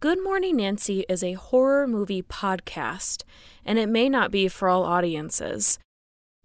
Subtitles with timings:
[0.00, 3.24] Good Morning Nancy is a horror movie podcast,
[3.64, 5.80] and it may not be for all audiences.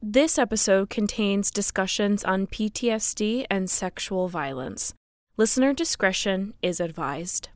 [0.01, 4.95] This episode contains discussions on PTSD and sexual violence.
[5.37, 7.49] Listener discretion is advised.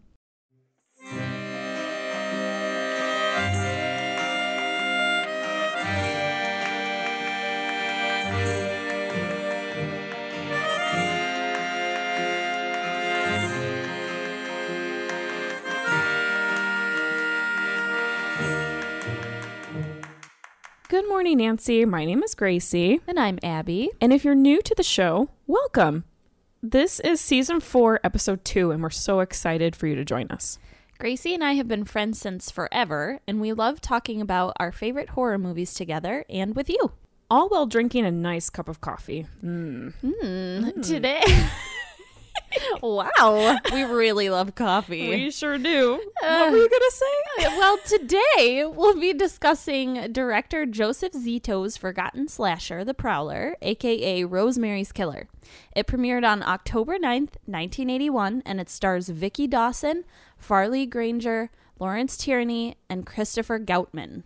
[20.89, 21.83] Good morning, Nancy.
[21.83, 23.01] My name is Gracie.
[23.07, 23.89] And I'm Abby.
[23.99, 26.05] And if you're new to the show, welcome.
[26.63, 30.59] This is season four, episode two, and we're so excited for you to join us.
[30.97, 35.09] Gracie and I have been friends since forever, and we love talking about our favorite
[35.09, 36.93] horror movies together and with you.
[37.29, 39.27] All while drinking a nice cup of coffee.
[39.43, 39.93] Mm.
[40.01, 40.87] Mm.
[40.87, 41.21] Today.
[42.81, 45.09] wow, we really love coffee.
[45.09, 46.01] We sure do.
[46.23, 47.47] Uh, what were you going to say?
[47.57, 55.27] well, today we'll be discussing director Joseph Zito's forgotten slasher, The Prowler, aka Rosemary's Killer.
[55.75, 60.03] It premiered on October 9th, 1981, and it stars Vicki Dawson,
[60.37, 64.23] Farley Granger, Lawrence Tierney, and Christopher Goutman.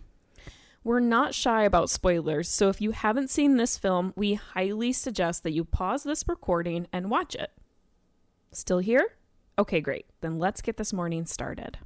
[0.84, 5.44] We're not shy about spoilers, so if you haven't seen this film, we highly suggest
[5.44, 7.52] that you pause this recording and watch it.
[8.52, 9.16] Still here?
[9.58, 10.06] Okay, great.
[10.20, 11.78] Then let's get this morning started.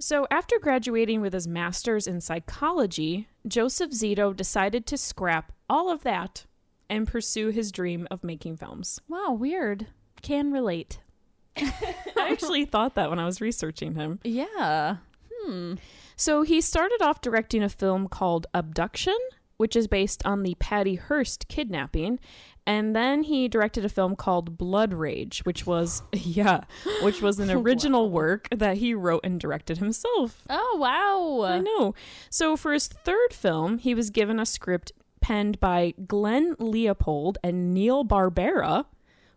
[0.00, 6.02] So, after graduating with his master's in psychology, Joseph Zito decided to scrap all of
[6.02, 6.46] that
[6.90, 9.00] and pursue his dream of making films.
[9.08, 9.86] Wow, weird.
[10.20, 10.98] Can relate.
[11.56, 11.72] I
[12.16, 14.18] actually thought that when I was researching him.
[14.24, 14.96] Yeah.
[15.32, 15.74] Hmm.
[16.16, 19.16] So, he started off directing a film called Abduction,
[19.58, 22.18] which is based on the Patty Hearst kidnapping,
[22.66, 26.62] and then he directed a film called Blood Rage, which was yeah,
[27.02, 30.42] which was an original work that he wrote and directed himself.
[30.48, 31.46] Oh wow.
[31.46, 31.94] I know.
[32.30, 37.72] So for his third film, he was given a script penned by Glenn Leopold and
[37.72, 38.84] Neal Barbera,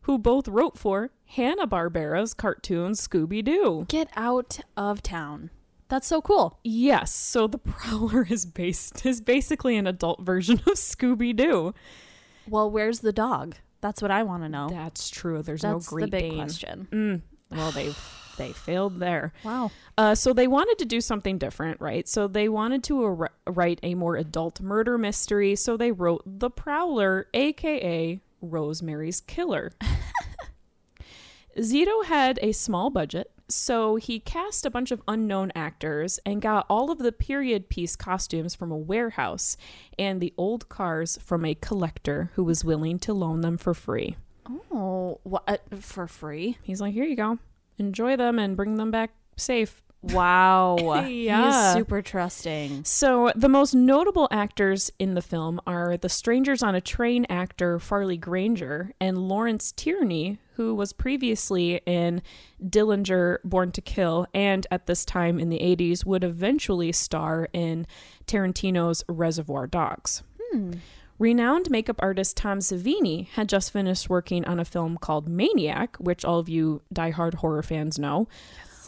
[0.02, 3.86] who both wrote for Hanna-Barbera's cartoon Scooby Doo.
[3.88, 5.50] Get out of town.
[5.90, 6.60] That's so cool.
[6.64, 11.74] Yes, so The Prowler is based is basically an adult version of Scooby Doo.
[12.50, 13.56] Well, where's the dog?
[13.82, 14.70] That's what I want to know.
[14.70, 15.42] That's true.
[15.44, 16.36] There's That's no Great the big Dane.
[16.36, 16.88] question.
[16.92, 17.22] Mm.
[17.56, 17.94] Well, they
[18.38, 19.34] they failed there.
[19.44, 19.72] Wow.
[19.98, 22.08] Uh, so they wanted to do something different, right?
[22.08, 25.56] So they wanted to ar- write a more adult murder mystery.
[25.56, 29.72] So they wrote The Prowler, aka Rosemary's Killer.
[31.58, 36.66] Zito had a small budget, so he cast a bunch of unknown actors and got
[36.70, 39.58] all of the period piece costumes from a warehouse
[39.98, 44.16] and the old cars from a collector who was willing to loan them for free.
[44.72, 46.58] Oh, what uh, for free?
[46.62, 47.40] He's like, "Here you go.
[47.78, 50.78] Enjoy them and bring them back safe." Wow.
[51.08, 51.74] yeah.
[51.74, 52.86] He's super trusting.
[52.86, 57.80] So, the most notable actors in the film are the Strangers on a Train actor
[57.80, 62.22] Farley Granger and Lawrence Tierney, who was previously in
[62.62, 67.88] Dillinger Born to Kill and at this time in the 80s would eventually star in
[68.26, 70.24] Tarantino's Reservoir Dogs.
[70.52, 70.74] Hmm.
[71.20, 76.26] Renowned makeup artist Tom Savini had just finished working on a film called Maniac, which
[76.26, 78.28] all of you die-hard horror fans know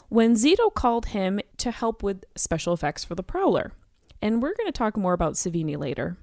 [0.10, 3.72] when Zito called him to help with special effects for the Prowler.
[4.22, 6.18] And we're going to talk more about Savini later.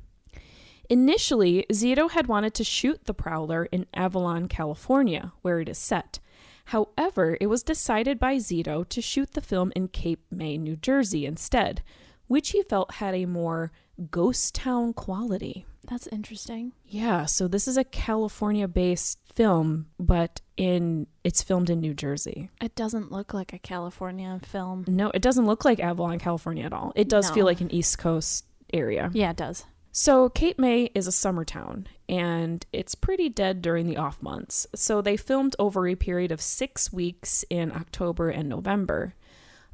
[0.88, 6.18] Initially, Zito had wanted to shoot the Prowler in Avalon, California, where it is set.
[6.66, 11.24] However, it was decided by Zito to shoot the film in Cape May, New Jersey
[11.24, 11.82] instead,
[12.26, 13.70] which he felt had a more
[14.10, 15.64] ghost town quality.
[15.88, 16.72] That's interesting.
[16.84, 22.50] Yeah, so this is a California based film, but in it's filmed in New Jersey.
[22.60, 24.84] It doesn't look like a California film.
[24.88, 26.92] No, it doesn't look like Avalon, California at all.
[26.96, 27.34] It does no.
[27.34, 29.10] feel like an East Coast area.
[29.12, 29.64] Yeah, it does.
[29.98, 34.66] So, Cape May is a summer town and it's pretty dead during the off months.
[34.74, 39.14] So, they filmed over a period of six weeks in October and November.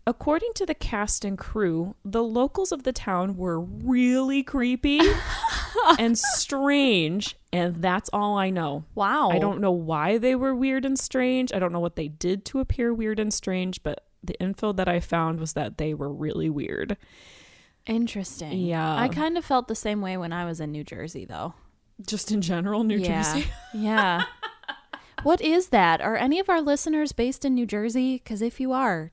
[0.06, 5.01] According to the cast and crew, the locals of the town were really creepy
[5.98, 8.84] and strange, and that's all I know.
[8.95, 9.30] Wow.
[9.30, 11.53] I don't know why they were weird and strange.
[11.53, 14.86] I don't know what they did to appear weird and strange, but the info that
[14.86, 16.97] I found was that they were really weird.
[17.86, 18.58] Interesting.
[18.60, 18.96] Yeah.
[18.96, 21.54] I kind of felt the same way when I was in New Jersey, though.
[22.06, 23.22] Just in general, New yeah.
[23.22, 23.50] Jersey?
[23.74, 24.22] yeah.
[25.22, 26.00] What is that?
[26.00, 28.14] Are any of our listeners based in New Jersey?
[28.14, 29.12] Because if you are,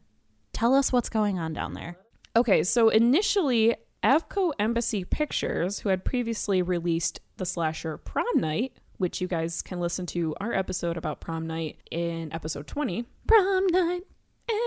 [0.54, 1.98] Tell us what's going on down there.
[2.36, 9.22] Okay, so initially, Avco Embassy Pictures, who had previously released the slasher Prom Night, which
[9.22, 13.06] you guys can listen to our episode about Prom Night in episode 20.
[13.26, 14.02] Prom Night.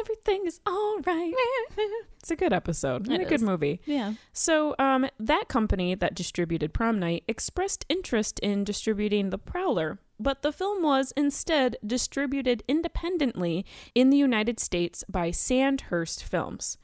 [0.00, 1.32] Everything is all right.
[2.22, 3.42] It's a good episode and It a good is.
[3.42, 3.80] movie.
[3.84, 4.12] yeah.
[4.32, 10.42] So, um, that company that distributed Prom Night expressed interest in distributing The Prowler, but
[10.42, 16.78] the film was instead distributed independently in the United States by Sandhurst Films,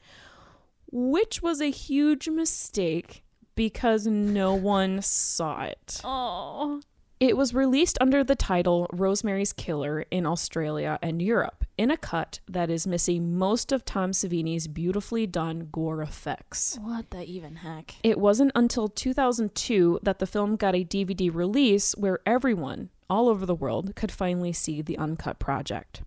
[0.91, 3.23] which was a huge mistake
[3.55, 6.01] because no one saw it.
[6.03, 6.81] Oh.
[7.19, 12.39] It was released under the title Rosemary's Killer in Australia and Europe, in a cut
[12.47, 16.79] that is missing most of Tom Savini's beautifully done gore effects.
[16.81, 17.95] What the even heck?
[18.03, 23.45] It wasn't until 2002 that the film got a DVD release where everyone all over
[23.45, 26.03] the world could finally see the uncut project.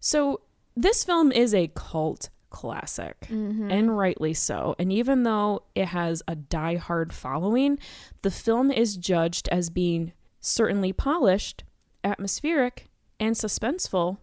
[0.00, 0.40] So,
[0.76, 3.70] this film is a cult classic, Mm-hmm.
[3.70, 4.76] and rightly so.
[4.78, 7.78] And even though it has a die-hard following,
[8.22, 11.64] the film is judged as being certainly polished,
[12.04, 14.18] atmospheric, and suspenseful,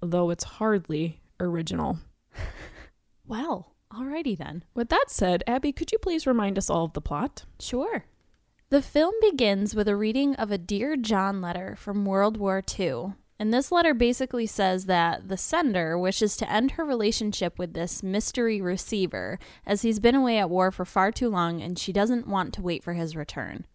[0.00, 1.98] though it's hardly original.
[3.26, 4.64] Well, alrighty then.
[4.74, 7.44] With that said, Abby, could you please remind us all of the plot?
[7.60, 8.04] Sure.
[8.70, 13.14] The film begins with a reading of a Dear John letter from World War II.
[13.42, 18.00] And this letter basically says that the sender wishes to end her relationship with this
[18.00, 22.28] mystery receiver as he's been away at war for far too long and she doesn't
[22.28, 23.66] want to wait for his return.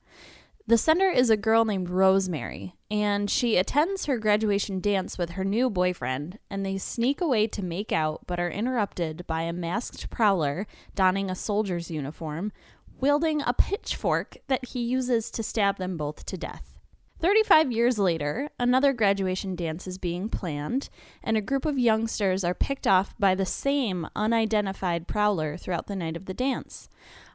[0.68, 5.44] The sender is a girl named Rosemary, and she attends her graduation dance with her
[5.44, 10.10] new boyfriend, and they sneak away to make out but are interrupted by a masked
[10.10, 10.66] prowler
[10.96, 12.54] donning a soldier's uniform,
[13.02, 16.77] wielding a pitchfork that he uses to stab them both to death.
[17.20, 20.90] 35 years later, another graduation dance is being planned,
[21.24, 25.96] and a group of youngsters are picked off by the same unidentified prowler throughout the
[25.96, 26.90] night of the dance.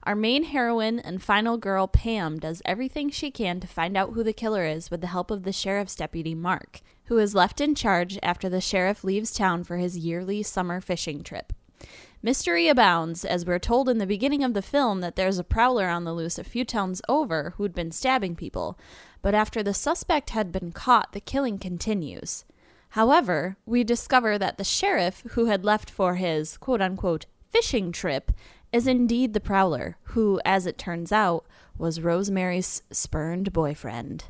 [0.04, 4.22] Our main heroine and final girl, Pam, does everything she can to find out who
[4.22, 7.74] the killer is with the help of the sheriff's deputy, Mark, who is left in
[7.74, 11.52] charge after the sheriff leaves town for his yearly summer fishing trip.
[12.24, 15.88] Mystery abounds, as we're told in the beginning of the film that there's a prowler
[15.88, 18.78] on the loose a few towns over who'd been stabbing people,
[19.22, 22.44] but after the suspect had been caught, the killing continues.
[22.90, 28.32] However, we discover that the sheriff, who had left for his quote unquote fishing trip,
[28.72, 31.46] is indeed the prowler, who, as it turns out,
[31.78, 34.24] was Rosemary's spurned boyfriend.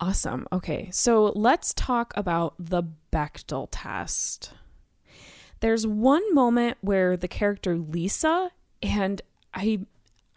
[0.00, 0.46] Awesome.
[0.50, 2.82] Okay, so let's talk about the
[3.12, 4.52] Bechdel test.
[5.60, 8.50] There's one moment where the character Lisa
[8.82, 9.20] and
[9.52, 9.80] I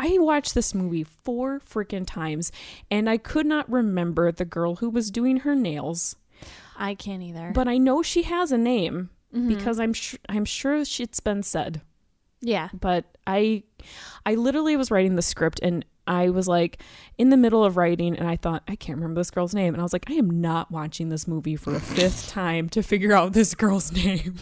[0.04, 2.52] I watched this movie four freaking times
[2.92, 6.18] and I could not remember the girl who was doing her nails,
[6.78, 7.54] I can't either.
[7.56, 9.48] but I know she has a name mm-hmm.
[9.48, 11.82] because I'm sure I'm sure it's been said.
[12.42, 12.68] yeah.
[12.74, 13.64] But I
[14.26, 16.82] I literally was writing the script and I was like
[17.18, 19.80] in the middle of writing and I thought I can't remember this girl's name and
[19.80, 23.14] I was like I am not watching this movie for a fifth time to figure
[23.14, 24.40] out this girl's name.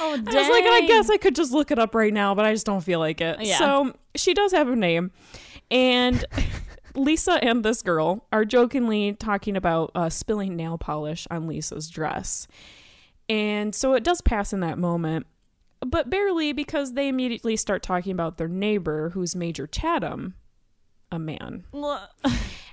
[0.00, 2.44] Oh, I was like, I guess I could just look it up right now, but
[2.44, 3.38] I just don't feel like it.
[3.40, 3.58] Yeah.
[3.58, 5.10] So she does have a name.
[5.70, 6.24] And
[6.94, 12.46] Lisa and this girl are jokingly talking about uh, spilling nail polish on Lisa's dress.
[13.28, 15.26] And so it does pass in that moment,
[15.80, 20.34] but barely because they immediately start talking about their neighbor, who's Major Chatham,
[21.10, 21.64] a man.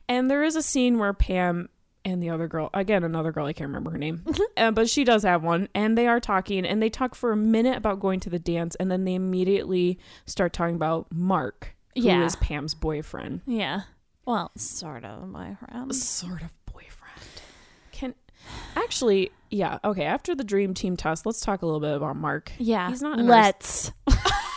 [0.07, 1.69] And there is a scene where Pam
[2.05, 4.23] and the other girl, again, another girl, I can't remember her name,
[4.57, 5.67] uh, but she does have one.
[5.75, 8.75] And they are talking, and they talk for a minute about going to the dance,
[8.75, 12.29] and then they immediately start talking about Mark, who is Yeah.
[12.41, 13.41] Pam's boyfriend.
[13.45, 13.81] Yeah.
[14.25, 15.93] Well, sort of my friend.
[15.95, 17.21] Sort of boyfriend.
[17.91, 18.13] Can
[18.75, 20.03] actually, yeah, okay.
[20.05, 22.51] After the dream team test, let's talk a little bit about Mark.
[22.59, 22.89] Yeah.
[22.89, 23.91] He's not Let's.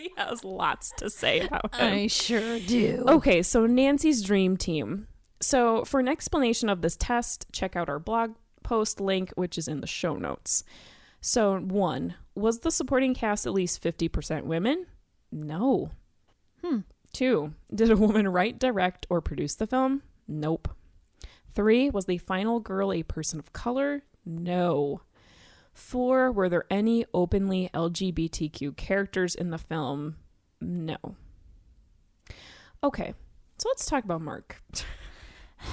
[0.00, 1.92] He has lots to say about him.
[1.92, 3.04] I sure do.
[3.06, 5.08] Okay, so Nancy's dream team.
[5.42, 9.68] So, for an explanation of this test, check out our blog post link, which is
[9.68, 10.64] in the show notes.
[11.20, 14.86] So, one, was the supporting cast at least 50% women?
[15.30, 15.90] No.
[16.64, 16.78] Hmm.
[17.12, 20.02] Two, did a woman write, direct, or produce the film?
[20.26, 20.68] Nope.
[21.52, 24.02] Three, was the final girl a person of color?
[24.24, 25.02] No.
[25.72, 30.16] Four, were there any openly LGBTQ characters in the film?
[30.60, 30.96] No.
[32.82, 33.14] Okay,
[33.58, 34.62] so let's talk about Mark.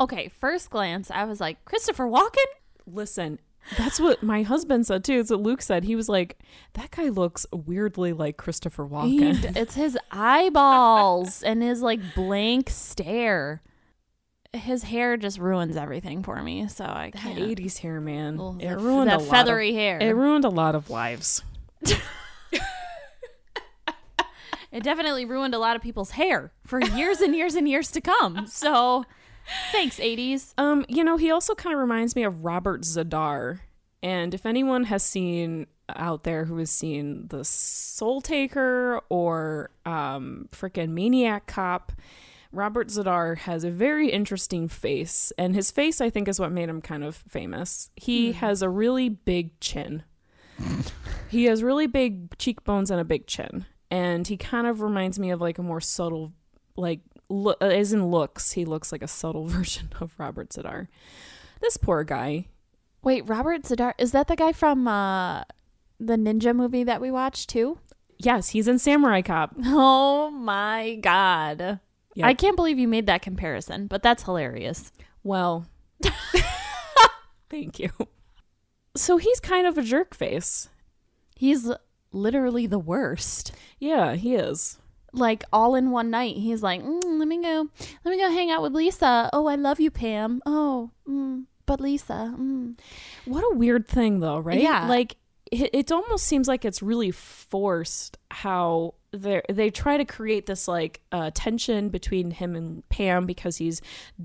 [0.00, 2.46] Okay, first glance, I was like, Christopher Walken?
[2.86, 3.38] Listen,
[3.76, 5.20] that's what my husband said too.
[5.20, 5.84] It's what Luke said.
[5.84, 6.38] He was like,
[6.72, 9.54] that guy looks weirdly like Christopher He Walken.
[9.58, 13.60] it's his eyeballs and his like blank stare.
[14.52, 17.38] His hair just ruins everything for me, so I that can't.
[17.38, 18.36] 80s hair, man.
[18.36, 19.96] Well, it ruined that a lot feathery hair.
[19.98, 21.42] Of, it ruined a lot of lives.
[24.72, 28.00] It definitely ruined a lot of people's hair for years and years and years to
[28.00, 28.46] come.
[28.46, 29.04] So
[29.72, 30.54] Thanks, 80s.
[30.58, 33.60] Um, you know, he also kind of reminds me of Robert Z'Dar.
[34.02, 40.48] And if anyone has seen out there who has seen The Soul Taker or um
[40.52, 41.90] freaking Maniac Cop,
[42.52, 46.68] Robert Z'Dar has a very interesting face, and his face I think is what made
[46.68, 47.90] him kind of famous.
[47.96, 50.02] He has a really big chin.
[51.28, 55.30] he has really big cheekbones and a big chin, and he kind of reminds me
[55.30, 56.32] of like a more subtle,
[56.76, 60.88] like lo- uh, as in looks, he looks like a subtle version of Robert Z'Dar.
[61.60, 62.46] This poor guy.
[63.02, 65.44] Wait, Robert Z'Dar is that the guy from uh
[65.98, 67.78] the ninja movie that we watched too?
[68.18, 69.54] Yes, he's in Samurai Cop.
[69.64, 71.80] Oh my god.
[72.14, 72.26] Yep.
[72.26, 74.90] I can't believe you made that comparison, but that's hilarious.
[75.22, 75.66] Well,
[77.50, 77.90] thank you.
[78.96, 80.68] So he's kind of a jerk face.
[81.36, 81.70] He's
[82.12, 83.52] literally the worst.
[83.78, 84.78] Yeah, he is.
[85.12, 87.68] Like all in one night, he's like, mm, "Let me go,
[88.04, 90.40] let me go hang out with Lisa." Oh, I love you, Pam.
[90.46, 92.34] Oh, mm, but Lisa.
[92.38, 92.78] Mm.
[93.24, 94.60] What a weird thing, though, right?
[94.60, 94.86] Yeah.
[94.86, 95.16] Like,
[95.50, 100.68] it, it almost seems like it's really forced how they they try to create this
[100.68, 103.82] like uh, tension between him and Pam because he's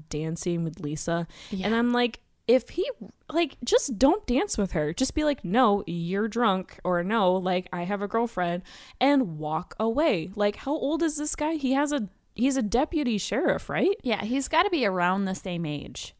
[0.10, 1.66] dancing with Lisa, Yeah.
[1.68, 2.90] and I'm like, if he
[3.32, 7.68] like just don't dance with her, just be like, no, you're drunk, or no, like
[7.74, 8.64] I have a girlfriend,
[9.02, 10.30] and walk away.
[10.36, 11.56] Like, how old is this guy?
[11.56, 13.96] He has a he's a deputy sheriff, right?
[14.04, 16.14] Yeah, he's got to be around the same age.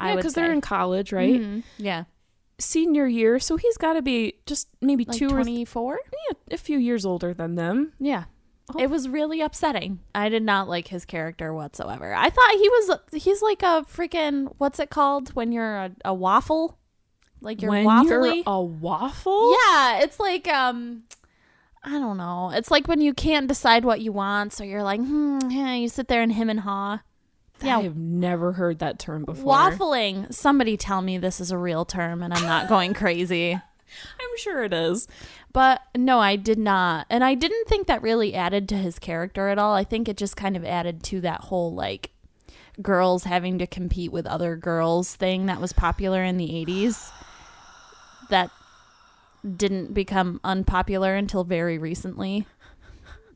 [0.00, 1.40] Yeah, because they're in college, right?
[1.40, 1.62] Mhm.
[1.76, 2.04] Yeah,
[2.60, 6.00] Senior year, so he's got to be just maybe like two or twenty four.
[6.28, 7.92] yeah, a few years older than them.
[8.00, 8.24] Yeah.
[8.74, 8.78] Oh.
[8.78, 10.00] It was really upsetting.
[10.14, 12.12] I did not like his character whatsoever.
[12.12, 16.12] I thought he was he's like a freaking what's it called when you're a, a
[16.12, 16.78] waffle?
[17.40, 18.36] Like you're when waffly?
[18.36, 21.04] you're a waffle, yeah, it's like um
[21.84, 22.50] I don't know.
[22.52, 25.88] It's like when you can't decide what you want, so you're like, hmm, yeah, you
[25.88, 27.00] sit there and him and haw.
[27.62, 27.78] Yeah.
[27.78, 29.54] I've never heard that term before.
[29.54, 30.32] Waffling.
[30.32, 33.52] Somebody tell me this is a real term and I'm not going crazy.
[33.54, 35.08] I'm sure it is.
[35.52, 37.06] But no, I did not.
[37.08, 39.74] And I didn't think that really added to his character at all.
[39.74, 42.10] I think it just kind of added to that whole like
[42.80, 47.10] girls having to compete with other girls thing that was popular in the 80s.
[48.30, 48.50] That
[49.56, 52.46] didn't become unpopular until very recently.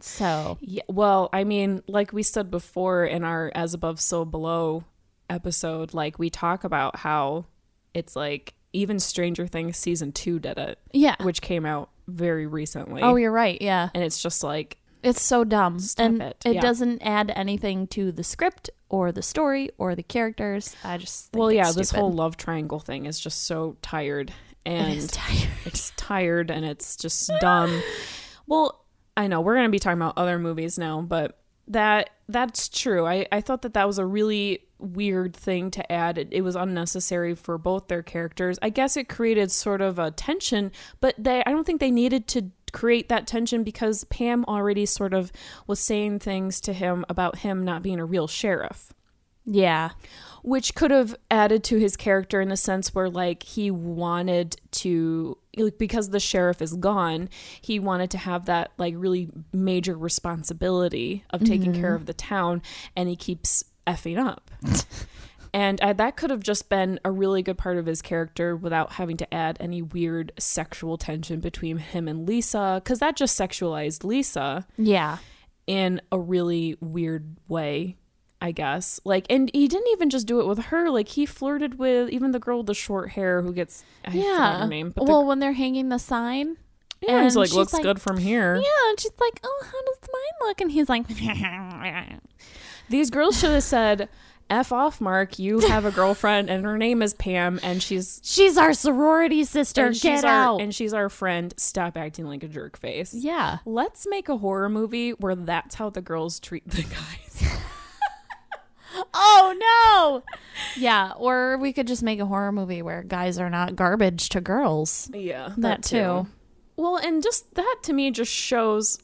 [0.03, 4.85] So, Yeah, well, I mean, like we said before in our As Above, So Below
[5.31, 7.47] episode, like we talk about how
[7.95, 11.17] it's like even Stranger Things season two did it, yeah.
[11.23, 13.03] which came out very recently.
[13.03, 13.61] Oh, you're right.
[13.61, 13.91] Yeah.
[13.95, 15.79] and it's just like, It's so dumb.
[15.99, 16.37] And it.
[16.45, 16.61] it Yeah.
[16.61, 20.75] doesn't add anything to the script or the story or the characters.
[20.85, 24.33] I just think well, yeah, this whole love triangle thing is just so tired
[24.67, 25.49] and tired.
[25.65, 27.83] it's tired and it's just dumb.
[28.49, 28.82] Well,
[29.17, 31.39] I know we're going to be talking about other movies now, but
[31.69, 33.07] that that's true.
[33.07, 36.19] I I thought that that was a really weird thing to add.
[36.19, 38.59] It, it was unnecessary for both their characters.
[38.63, 42.27] I guess it created sort of a tension, but they I don't think they needed
[42.29, 45.31] to create that tension because Pam already sort of
[45.67, 48.93] was saying things to him about him not being a real sheriff
[49.45, 49.91] Yeah.
[50.43, 55.39] which could have added to his character in the sense where like he wanted to
[55.57, 57.29] like because the sheriff is gone
[57.61, 61.95] he wanted to have that like really major responsibility of taking care mm-hmm.
[61.97, 62.63] of the town
[62.97, 64.51] and he keeps effing up
[65.55, 68.93] and I, that could have just been a really good part of his character without
[68.93, 74.03] having to add any weird sexual tension between him and lisa because that just sexualized
[74.05, 75.19] lisa Yeah.
[75.67, 77.97] in a really weird way,
[78.43, 79.01] I guess.
[79.05, 80.91] Like, and he didn't even just do it with her.
[80.91, 84.63] Like, he flirted with even the girl with the short hair who gets I yeah.
[84.63, 86.57] her name, but well, when they're hanging the sign.
[87.01, 88.57] the, yeah, he's like looks like- good from here.
[88.57, 91.07] Yeah, and she's like, "Oh, how does mine look?" And he's like,
[92.89, 94.09] These girls should have said,
[94.51, 95.39] "F off, Mark.
[95.39, 99.87] You have a girlfriend, and her name is Pam, and she's." "She's our sorority sister.
[99.87, 101.55] And Get she's out!" our, and she's our friend.
[101.57, 103.15] Stop acting like a jerk face.
[103.15, 103.59] yeah.
[103.65, 107.59] Let's make a horror movie where that's how the girls treat the guys.
[109.15, 110.23] Oh no.
[110.77, 114.41] yeah, or we could just make a horror movie where guys are not garbage to
[114.41, 115.11] girls.
[115.15, 116.27] Yeah, That too.
[116.77, 118.99] Well, and just that to me just shows,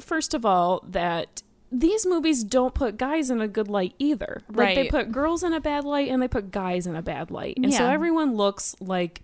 [0.00, 4.42] first of all, that these movies don't put guys in a good light either.
[4.50, 7.30] Like they put girls in a bad light and they put guys in a bad
[7.30, 9.22] light, and so everyone looks like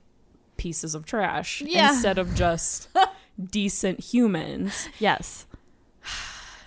[0.56, 1.90] pieces of trash Yeah.
[1.92, 2.88] instead of just
[3.50, 4.88] decent humans.
[4.98, 5.46] Yes.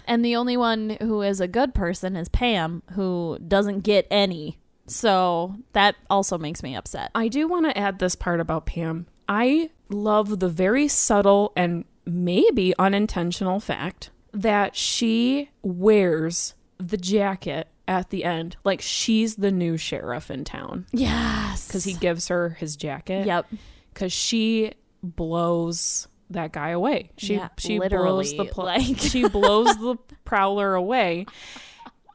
[0.08, 4.58] And the only one who is a good person is Pam, who doesn't get any.
[4.88, 7.12] So that also makes me upset.
[7.14, 9.06] I do want to add this part about Pam.
[9.28, 18.10] I love the very subtle and maybe unintentional fact that she wears the jacket at
[18.10, 21.68] the end, like she's the new sheriff in town Yes.
[21.68, 23.26] because he gives her his jacket.
[23.28, 23.48] Yep.
[23.94, 24.72] Because she
[25.04, 27.12] blows that guy away.
[27.18, 31.26] She Yeah, she blows the pl- like- she blows the prowler away.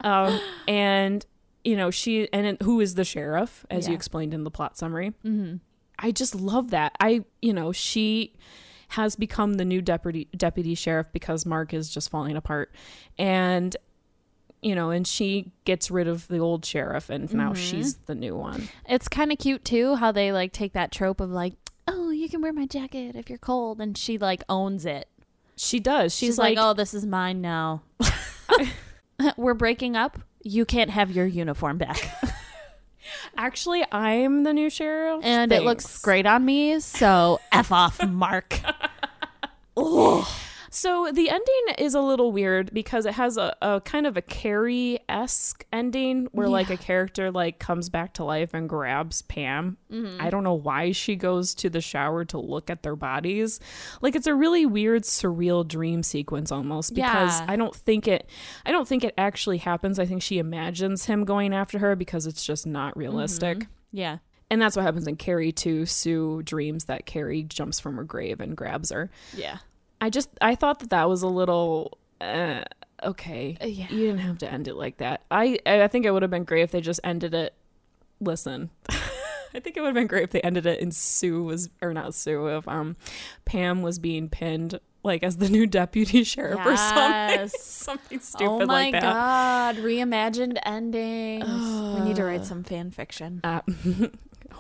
[0.02, 1.24] Um, and
[1.64, 4.76] you know she and it, who is the sheriff as you explained in the plot
[4.76, 5.10] summary.
[5.24, 5.56] Mm-hmm.
[5.98, 6.92] I just love that.
[6.98, 8.34] I, you know, she
[8.88, 12.74] has become the new deputy deputy sheriff because Mark is just falling apart,
[13.16, 13.76] and
[14.60, 17.56] you know, and she gets rid of the old sheriff, and now Mhm.
[17.56, 18.68] she's the new one.
[18.88, 21.54] It's kind of cute too how they like take that trope of like,
[22.22, 25.08] you can wear my jacket if you're cold, and she like owns it.
[25.56, 26.14] She does.
[26.14, 27.82] She's, She's, like, like, oh, this is mine now.
[29.36, 30.18] We're breaking up.
[30.42, 32.00] You can't have your uniform back,
[33.36, 36.80] actually, I'm the new sheriff, and it looks great on me.
[36.80, 38.58] So f off, Mark.
[40.74, 44.22] So the ending is a little weird because it has a, a kind of a
[44.22, 49.76] Carrie esque ending where like a character like comes back to life and grabs Pam.
[49.92, 50.16] Mm-hmm.
[50.18, 53.60] I don't know why she goes to the shower to look at their bodies.
[54.00, 57.46] Like it's a really weird surreal dream sequence almost because Yeah.
[57.48, 58.30] I don't think it
[58.64, 59.98] I don't think it actually happens.
[59.98, 63.58] I think she imagines him going after her because it's just not realistic.
[63.58, 63.96] Mm-hmm.
[63.98, 64.18] Yeah.
[64.50, 65.84] And that's what happens in Carrie too.
[65.84, 69.10] Sue dreams that Carrie jumps from her grave and grabs her.
[69.36, 69.58] Yeah.
[70.02, 72.62] I just I thought that that was a little uh,
[73.04, 73.56] okay.
[73.62, 73.86] Uh, yeah.
[73.88, 75.22] You didn't have to end it like that.
[75.30, 77.54] I I think it would have been great if they just ended it.
[78.20, 81.70] Listen, I think it would have been great if they ended it and Sue was
[81.80, 82.96] or not Sue if um
[83.44, 88.58] Pam was being pinned like as the new deputy sheriff or something something stupid like
[88.58, 88.64] that.
[88.64, 89.02] oh my like that.
[89.02, 91.44] god, reimagined endings.
[91.94, 93.40] we need to write some fan fiction.
[93.44, 93.60] Uh,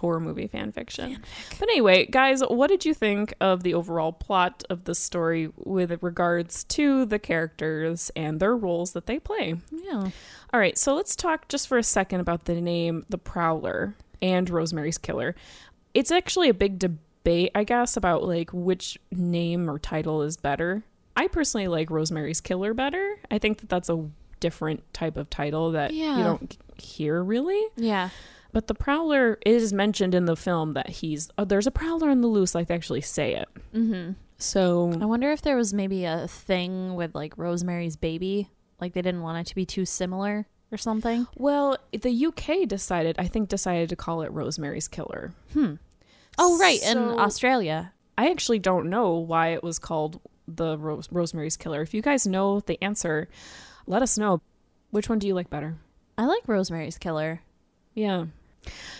[0.02, 1.22] horror movie fan fiction.
[1.58, 6.02] But anyway, guys, what did you think of the overall plot of the story with
[6.02, 9.54] regards to the characters and their roles that they play?
[9.70, 10.10] Yeah.
[10.52, 14.50] All right, so let's talk just for a second about the name The Prowler and
[14.50, 15.34] Rosemary's Killer.
[15.94, 20.82] It's actually a big debate, I guess, about like which name or title is better.
[21.16, 23.16] I personally like Rosemary's Killer better.
[23.30, 24.08] I think that that's a
[24.40, 26.16] different type of title that Yeah.
[26.18, 27.62] you don't hear really.
[27.76, 28.08] Yeah.
[28.52, 32.20] But the Prowler is mentioned in the film that he's oh, there's a Prowler on
[32.20, 33.48] the loose, like they actually say it.
[33.74, 34.12] Mm-hmm.
[34.38, 39.02] So I wonder if there was maybe a thing with like Rosemary's Baby, like they
[39.02, 41.26] didn't want it to be too similar or something.
[41.36, 45.32] well, the UK decided, I think, decided to call it Rosemary's Killer.
[45.52, 45.74] Hmm.
[46.38, 47.92] Oh, right, in Australia.
[48.16, 51.82] I actually don't know why it was called the Ros- Rosemary's Killer.
[51.82, 53.28] If you guys know the answer,
[53.86, 54.40] let us know.
[54.90, 55.76] Which one do you like better?
[56.16, 57.42] I like Rosemary's Killer.
[57.94, 58.26] Yeah.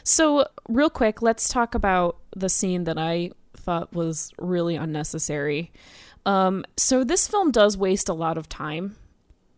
[0.05, 5.73] So, real quick, let's talk about the scene that I thought was really unnecessary.
[6.27, 8.97] Um, so, this film does waste a lot of time.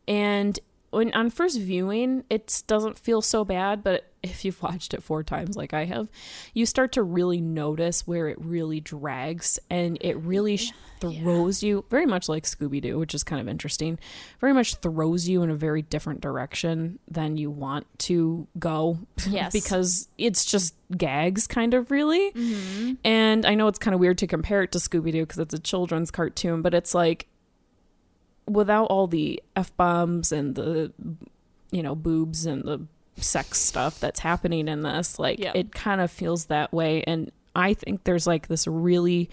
[0.07, 0.59] And
[0.95, 5.23] when on first viewing, it doesn't feel so bad, but if you've watched it four
[5.23, 6.09] times like I have,
[6.55, 11.85] you start to really notice where it really drags and it really sh- throws you,
[11.91, 13.99] very much like Scooby Doo, which is kind of interesting,
[14.41, 18.99] very much throws you in a very different direction than you want to go.
[19.29, 19.53] Yes.
[19.53, 22.31] because it's just gags, kind of really.
[22.33, 22.93] Mm-hmm.
[23.05, 25.55] And I know it's kind of weird to compare it to Scooby Doo because it's
[25.55, 27.27] a children's cartoon, but it's like
[28.47, 30.93] without all the f bombs and the
[31.71, 32.81] you know boobs and the
[33.17, 37.03] sex stuff that's happening in this like it kind of feels that way.
[37.05, 39.31] And i think there's like this really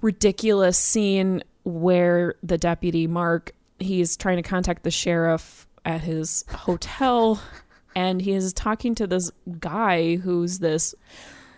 [0.00, 7.40] ridiculous scene where the deputy mark he's trying to contact the sheriff at his hotel
[7.94, 10.94] and he is talking to this guy who's this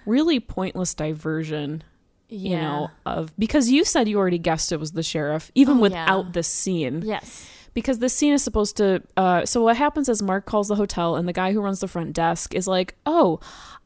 [0.06, 1.82] really pointless diversion
[2.28, 2.50] Yeah.
[2.50, 5.80] you know of because you said you already guessed it was the sheriff even Oh,
[5.80, 6.30] without yeah.
[6.32, 7.48] this scene Yes.
[7.74, 11.16] because the scene is supposed to uh so what happens is mark calls the hotel
[11.16, 13.40] and the guy who runs the front desk is like oh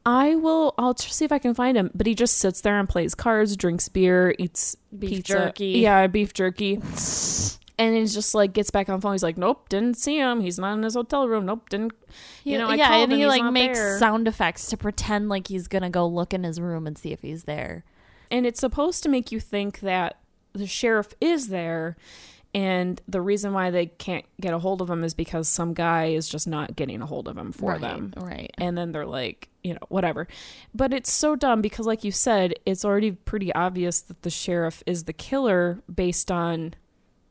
[0.05, 2.89] i will i'll see if i can find him but he just sits there and
[2.89, 5.67] plays cards drinks beer eats Beef pizza jerky.
[5.79, 6.81] yeah beef jerky
[7.79, 10.41] and he's just like gets back on the phone he's like nope didn't see him
[10.41, 11.93] he's not in his hotel room nope didn't
[12.45, 13.99] you know I yeah, and he like makes there.
[13.99, 17.23] sound effects to pretend like he's gonna go look in his room and see if
[17.23, 17.85] he's there.
[18.33, 20.19] And it's supposed to make you think that
[20.55, 21.97] the sheriff is there
[22.55, 26.07] and the reason why they can't get a hold of him is because some guy
[26.07, 28.51] is just not getting a hold of him for right, them Right.
[28.59, 30.27] and then they're like you know whatever
[30.75, 34.83] but it's so dumb because like you said it's already pretty obvious that the sheriff
[34.87, 36.75] is the killer based on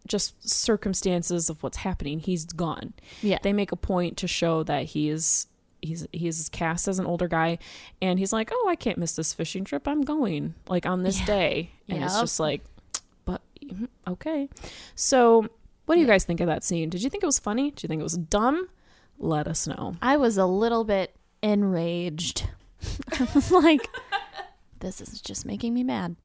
[0.08, 3.38] just circumstances of what's happening he's gone Yeah.
[3.44, 5.46] they make a point to show that he's
[5.82, 7.58] he's he's cast as an older guy
[8.02, 11.20] and he's like oh i can't miss this fishing trip i'm going like on this
[11.22, 11.26] Yeah.
[11.26, 12.62] day and it's just like
[13.26, 14.48] but mhm, okay
[14.96, 15.48] so
[15.86, 16.14] what do you Yeah.
[16.14, 18.04] guys think of that scene did you think it was funny do you think it
[18.04, 18.68] was dumb
[19.24, 19.96] let us know.
[20.02, 22.48] I was a little bit enraged.
[23.20, 23.88] I was like,
[24.80, 26.16] this is just making me mad.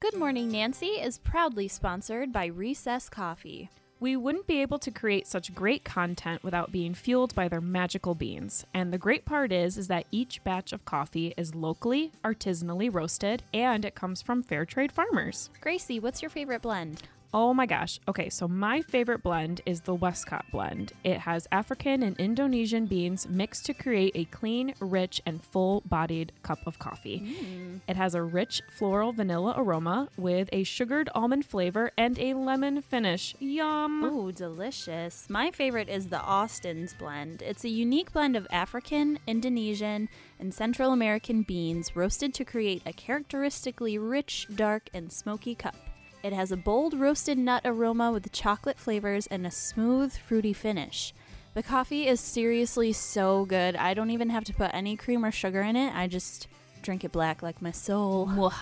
[0.00, 3.70] Good Morning Nancy is proudly sponsored by Recess Coffee.
[4.02, 8.16] We wouldn't be able to create such great content without being fueled by their magical
[8.16, 8.66] beans.
[8.74, 13.44] And the great part is is that each batch of coffee is locally, artisanally roasted,
[13.54, 15.50] and it comes from fair trade farmers.
[15.60, 17.04] Gracie, what's your favorite blend?
[17.34, 17.98] Oh my gosh.
[18.06, 20.92] Okay, so my favorite blend is the Westcott blend.
[21.02, 26.32] It has African and Indonesian beans mixed to create a clean, rich, and full bodied
[26.42, 27.20] cup of coffee.
[27.20, 27.80] Mm.
[27.88, 32.82] It has a rich floral vanilla aroma with a sugared almond flavor and a lemon
[32.82, 33.34] finish.
[33.38, 34.04] Yum.
[34.04, 35.30] Ooh, delicious.
[35.30, 37.40] My favorite is the Austin's blend.
[37.40, 42.92] It's a unique blend of African, Indonesian, and Central American beans roasted to create a
[42.92, 45.76] characteristically rich, dark, and smoky cup.
[46.22, 51.12] It has a bold roasted nut aroma with chocolate flavors and a smooth, fruity finish.
[51.54, 53.76] The coffee is seriously so good.
[53.76, 55.94] I don't even have to put any cream or sugar in it.
[55.94, 56.46] I just
[56.82, 58.26] drink it black like my soul.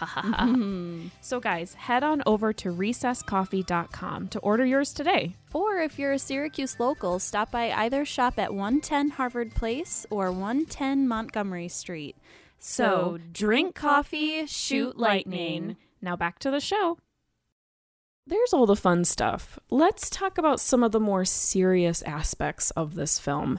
[1.21, 5.35] So, guys, head on over to recesscoffee.com to order yours today.
[5.53, 10.31] Or if you're a Syracuse local, stop by either shop at 110 Harvard Place or
[10.31, 12.17] 110 Montgomery Street.
[12.59, 15.77] So, drink coffee, shoot lightning.
[16.03, 16.99] Now, back to the show.
[18.31, 19.59] There's all the fun stuff.
[19.71, 23.59] Let's talk about some of the more serious aspects of this film.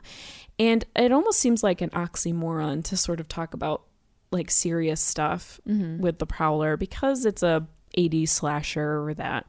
[0.57, 3.83] And it almost seems like an oxymoron to sort of talk about
[4.31, 5.59] like serious stuff
[5.99, 9.45] with the Prowler because it's a 80s slasher that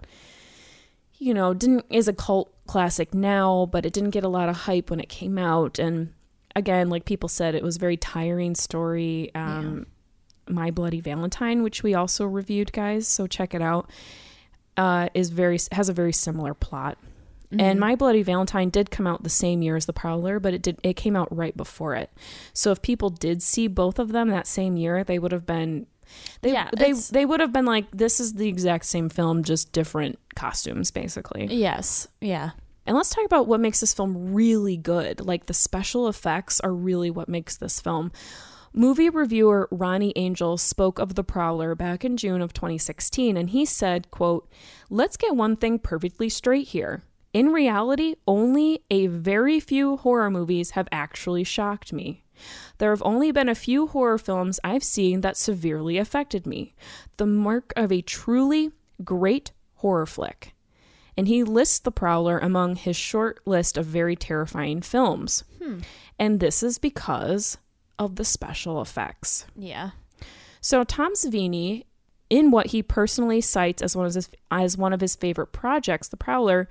[1.19, 4.57] you know, didn't is a cult classic now, but it didn't get a lot of
[4.57, 6.13] hype when it came out and
[6.57, 9.31] again, like people said it was a very tiring story.
[9.37, 9.87] Um
[10.49, 13.89] My Bloody Valentine, which we also reviewed, guys, so check it out
[14.77, 16.99] uh, is very has a very similar plot.
[17.59, 20.63] And My Bloody Valentine did come out the same year as The Prowler, but it
[20.63, 22.11] did it came out right before it.
[22.55, 25.87] So if people did see both of them that same year, they would have been
[26.41, 29.73] they Yeah, they they would have been like this is the exact same film just
[29.73, 31.47] different costumes basically.
[31.51, 32.53] Yes, yeah.
[32.87, 35.25] And let's talk about what makes this film really good.
[35.25, 38.13] Like the special effects are really what makes this film.
[38.75, 43.67] Movie reviewer Ronnie Angel spoke of The Prowler back in June of 2016 and he
[43.67, 44.49] said, quote,
[44.89, 47.03] "Let's get one thing perfectly straight here.
[47.35, 52.25] In reality, only a very few horror movies have actually shocked me.
[52.79, 56.75] There have only been a few horror films I've seen that severely affected me.
[57.19, 58.73] The mark of a truly
[59.05, 60.55] great horror flick."
[61.15, 65.45] and he lists The Prowler among his short list of very terrifying films.
[65.63, 65.81] Hmm.
[66.19, 67.59] And this is because
[67.99, 69.47] of the special effects.
[69.57, 69.91] Yeah.
[70.61, 71.85] So Tom Savini,
[72.31, 76.09] in what he personally cites as one of his as one of his favorite projects,
[76.09, 76.69] The Prowler,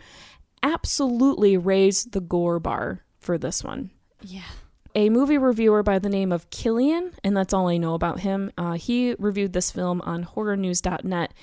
[0.64, 4.44] absolutely raised the gore bar for this one Yeah.
[4.96, 8.52] a movie reviewer by the name of Killian, and that's all I know about him.
[8.58, 11.34] Uh, he reviewed this film on horrornews.net,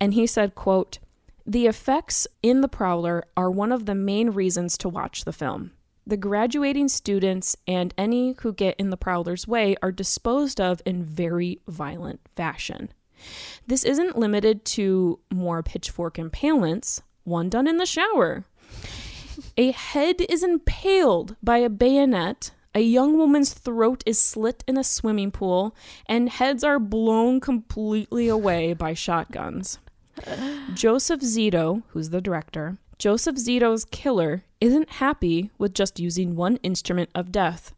[0.00, 0.98] and he said, "quote
[1.46, 5.72] The effects in The Prowler are one of the main reasons to watch the film.
[6.06, 11.02] The graduating students and any who get in The Prowler's way are disposed of in
[11.02, 12.90] very violent fashion.
[13.66, 18.44] This isn't limited to more pitchfork impalements, one done in the shower."
[19.56, 22.50] A head is impaled by a bayonet.
[22.74, 25.74] A young woman's throat is slit in a swimming pool,
[26.06, 29.78] and heads are blown completely away by shotguns.
[30.74, 37.10] Joseph Zito, who's the director, Joseph Zito's killer isn't happy with just using one instrument
[37.14, 37.74] of death.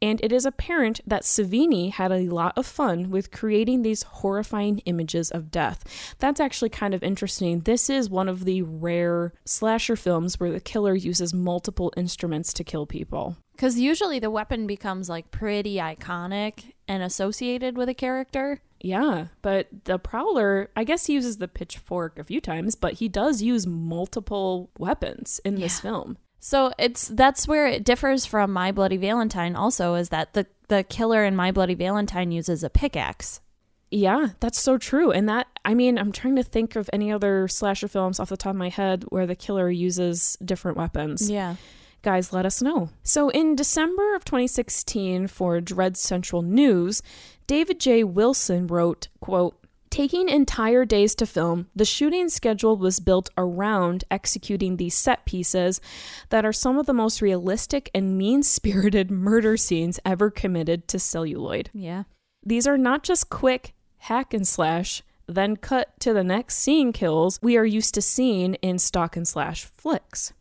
[0.00, 4.78] And it is apparent that Savini had a lot of fun with creating these horrifying
[4.80, 6.14] images of death.
[6.20, 7.60] That's actually kind of interesting.
[7.60, 12.64] This is one of the rare slasher films where the killer uses multiple instruments to
[12.64, 13.36] kill people.
[13.56, 18.60] Because usually the weapon becomes like pretty iconic and associated with a character.
[18.80, 23.08] Yeah, but the Prowler, I guess he uses the pitchfork a few times, but he
[23.08, 26.16] does use multiple weapons in this film.
[26.40, 29.56] So it's that's where it differs from My Bloody Valentine.
[29.56, 33.40] Also, is that the the killer in My Bloody Valentine uses a pickaxe.
[33.90, 35.10] Yeah, that's so true.
[35.10, 38.36] And that, I mean, I'm trying to think of any other slasher films off the
[38.36, 41.30] top of my head where the killer uses different weapons.
[41.30, 41.56] Yeah.
[42.02, 42.90] Guys, let us know.
[43.02, 47.02] So, in December of 2016, for Dread Central News,
[47.48, 48.04] David J.
[48.04, 49.58] Wilson wrote, quote,
[49.88, 55.80] Taking entire days to film, the shooting schedule was built around executing these set pieces
[56.28, 60.98] that are some of the most realistic and mean spirited murder scenes ever committed to
[60.98, 61.70] celluloid.
[61.72, 62.02] Yeah.
[62.44, 67.38] These are not just quick hack and slash, then cut to the next scene kills
[67.40, 70.34] we are used to seeing in stock and slash flicks.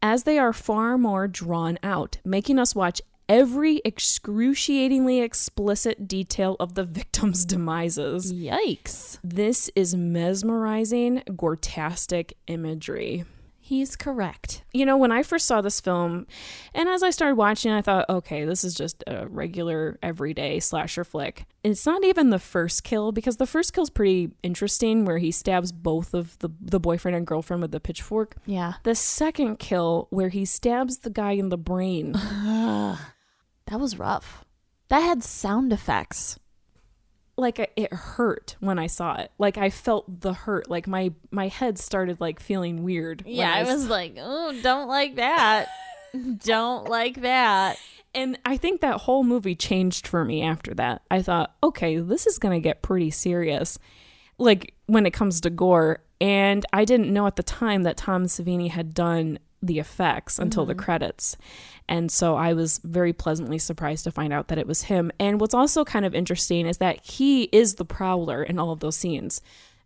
[0.00, 6.74] as they are far more drawn out, making us watch every excruciatingly explicit detail of
[6.74, 8.32] the victim's demises.
[8.32, 9.18] Yikes.
[9.22, 13.24] This is mesmerizing, gortastic imagery.
[13.68, 14.62] He's correct.
[14.72, 16.26] You know, when I first saw this film,
[16.72, 21.04] and as I started watching, I thought, okay, this is just a regular, everyday slasher
[21.04, 21.44] flick.
[21.62, 25.70] It's not even the first kill because the first kill's pretty interesting, where he stabs
[25.70, 28.36] both of the the boyfriend and girlfriend with the pitchfork.
[28.46, 28.72] Yeah.
[28.84, 32.14] The second kill, where he stabs the guy in the brain,
[33.68, 34.44] That was rough.
[34.88, 36.38] That had sound effects.
[37.36, 39.30] like it hurt when I saw it.
[39.38, 40.68] Like I felt the hurt.
[40.68, 43.22] Like my my head started like feeling weird.
[43.26, 45.68] Yeah, I was like, oh, don't like that.
[46.44, 47.78] don't like that.
[48.14, 51.02] And I think that whole movie changed for me after that.
[51.10, 53.78] I thought, okay, this is going to get pretty serious.
[54.38, 56.00] Like when it comes to gore.
[56.20, 60.64] And I didn't know at the time that Tom Savini had done the effects until
[60.66, 61.36] the credits.
[61.88, 65.10] And so I was very pleasantly surprised to find out that it was him.
[65.18, 68.80] And what's also kind of interesting is that he is the prowler in all of
[68.80, 69.40] those scenes.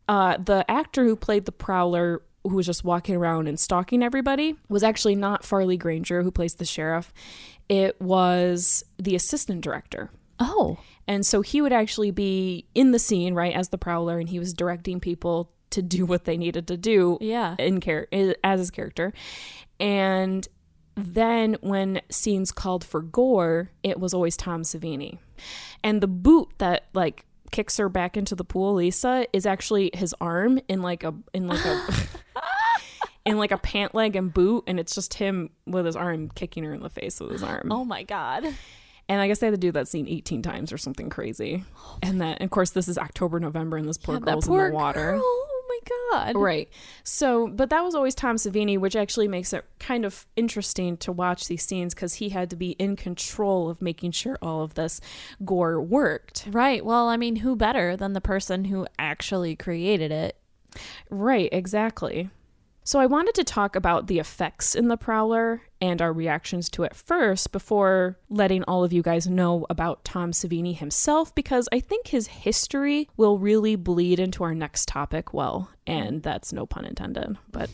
[0.09, 4.57] Uh, the actor who played the prowler who was just walking around and stalking everybody
[4.69, 7.13] was actually not Farley Granger who plays the sheriff.
[7.69, 10.11] It was the assistant director.
[10.41, 10.79] Oh.
[11.07, 14.39] And so he would actually be in the scene, right, as the prowler, and he
[14.39, 17.57] was directing people to do what they needed to do Yeah.
[17.59, 18.09] in char-
[18.45, 19.13] as his character.
[19.81, 20.47] And
[20.95, 25.19] then when scenes called for gore, it was always Tom Savini.
[25.83, 30.15] And the boot that like kicks her back into the pool, Lisa, is actually his
[30.21, 31.87] arm in like a in like a
[33.25, 36.65] in like a pant leg and boot, and it's just him with his arm kicking
[36.65, 37.71] her in the face with his arm.
[37.73, 38.45] Oh my God.
[39.09, 41.65] And I guess they had to do that scene 18 times or something crazy.
[41.77, 44.67] Oh and that, of course, this is October, November, and this poor Yeah, girl's poor
[44.67, 45.13] in the water.
[45.13, 45.49] girl.
[46.11, 46.37] My God.
[46.37, 46.69] Right.
[47.05, 51.13] So, but that was always Tom Savini, which actually makes it kind of interesting to
[51.13, 54.75] watch these scenes because he had to be in control of making sure all of
[54.75, 55.01] this
[55.45, 56.47] gore worked.
[56.51, 56.85] Right.
[56.85, 60.37] Well, I mean, who better than the person who actually created it?
[61.11, 62.31] Right, exactly.
[62.85, 66.83] So, I wanted to talk about the effects in The Prowler and our reactions to
[66.83, 71.81] it first before letting all of you guys know about Tom Savini himself, because I
[71.81, 75.71] think his history will really bleed into our next topic well.
[75.87, 77.71] And that's no pun intended, but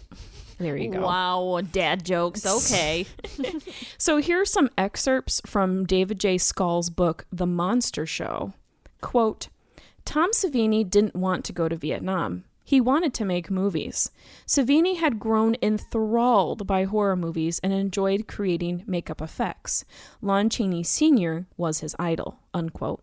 [0.59, 1.01] there you go.
[1.01, 2.45] Wow, dad jokes.
[2.47, 3.07] Okay.
[3.99, 6.39] So here are some excerpts from David J.
[6.39, 8.53] Skal's book, The Monster Show.
[9.01, 9.49] Quote
[10.05, 12.45] Tom Savini didn't want to go to Vietnam.
[12.69, 14.11] He wanted to make movies.
[14.47, 19.87] Savini had grown enthralled by horror movies and enjoyed creating makeup effects.
[20.21, 21.47] Lon Chaney Sr.
[21.57, 22.41] was his idol.
[22.53, 23.03] Unquote.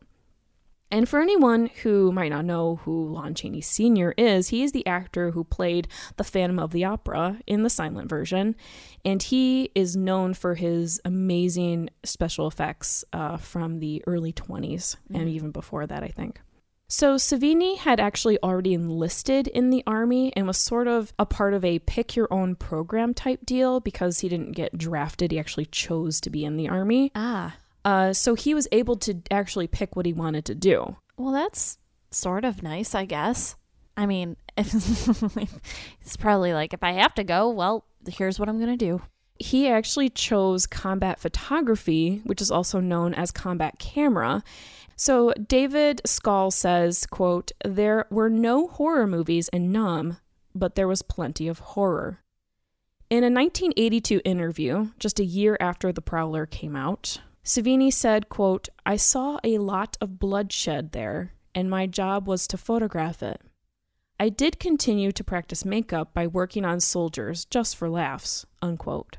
[0.92, 4.14] And for anyone who might not know who Lon Chaney Sr.
[4.20, 8.08] is, he is the actor who played the Phantom of the Opera in the silent
[8.08, 8.56] version.
[9.04, 15.28] And he is known for his amazing special effects uh, from the early 20s and
[15.28, 16.40] even before that, I think.
[16.88, 21.54] So Savini had actually already enlisted in the army and was sort of a part
[21.54, 25.32] of a pick your own program type deal because he didn't get drafted.
[25.32, 27.12] He actually chose to be in the army.
[27.16, 27.58] ah.
[27.84, 30.96] Uh, so he was able to actually pick what he wanted to do.
[31.18, 31.78] Well, that's
[32.10, 33.56] sort of nice, I guess.
[33.96, 38.76] I mean, it's probably like, if I have to go, well, here's what I'm going
[38.76, 39.02] to do.
[39.38, 44.44] He actually chose combat photography, which is also known as combat camera.
[44.96, 50.18] So David Skal says, quote, There were no horror movies in Nam,
[50.54, 52.22] but there was plenty of horror.
[53.10, 58.70] In a 1982 interview, just a year after The Prowler came out, Savini said, quote,
[58.86, 63.40] I saw a lot of bloodshed there, and my job was to photograph it.
[64.20, 69.18] I did continue to practice makeup by working on soldiers just for laughs, unquote.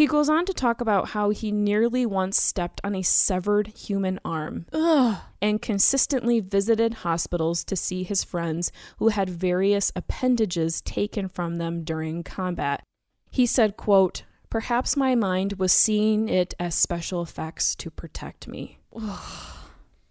[0.00, 4.18] He goes on to talk about how he nearly once stepped on a severed human
[4.24, 5.18] arm Ugh.
[5.42, 11.84] and consistently visited hospitals to see his friends who had various appendages taken from them
[11.84, 12.82] during combat.
[13.30, 18.78] He said, quote, Perhaps my mind was seeing it as special effects to protect me.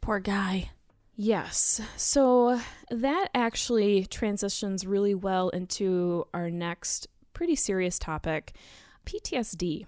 [0.01, 0.69] Poor guy.
[1.15, 1.81] Yes.
[1.97, 8.53] So that actually transitions really well into our next pretty serious topic
[9.09, 9.87] PTSD.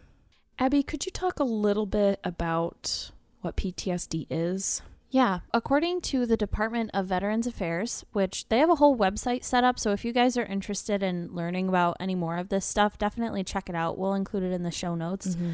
[0.58, 4.82] Abby, could you talk a little bit about what PTSD is?
[5.12, 9.64] Yeah, according to the Department of Veterans Affairs, which they have a whole website set
[9.64, 9.78] up.
[9.78, 13.44] So if you guys are interested in learning about any more of this stuff, definitely
[13.44, 13.98] check it out.
[13.98, 15.36] We'll include it in the show notes.
[15.36, 15.52] Mm-hmm.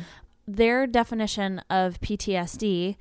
[0.48, 2.96] Their definition of PTSD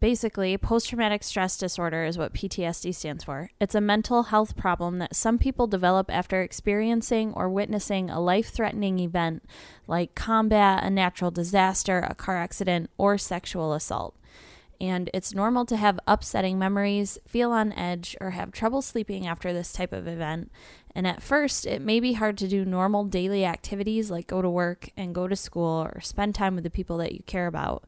[0.00, 3.50] Basically, post traumatic stress disorder is what PTSD stands for.
[3.60, 8.50] It's a mental health problem that some people develop after experiencing or witnessing a life
[8.50, 9.44] threatening event
[9.86, 14.14] like combat, a natural disaster, a car accident, or sexual assault.
[14.80, 19.52] And it's normal to have upsetting memories, feel on edge, or have trouble sleeping after
[19.52, 20.50] this type of event.
[20.94, 24.50] And at first, it may be hard to do normal daily activities like go to
[24.50, 27.84] work and go to school or spend time with the people that you care about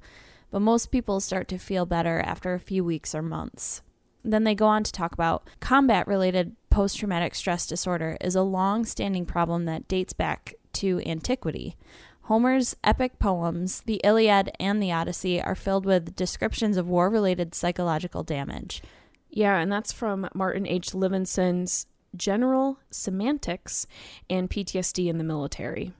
[0.56, 3.82] but most people start to feel better after a few weeks or months.
[4.24, 8.40] Then they go on to talk about combat related post traumatic stress disorder is a
[8.40, 11.76] long standing problem that dates back to antiquity.
[12.22, 17.54] Homer's epic poems, the Iliad and the Odyssey, are filled with descriptions of war related
[17.54, 18.82] psychological damage.
[19.28, 20.94] Yeah, and that's from Martin H.
[20.94, 23.86] Levinson's General Semantics
[24.30, 25.92] and PTSD in the Military.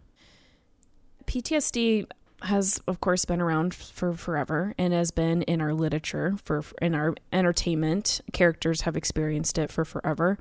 [1.26, 2.06] PTSD
[2.42, 6.94] has of course been around for forever and has been in our literature for in
[6.94, 8.20] our entertainment.
[8.32, 10.38] Characters have experienced it for forever.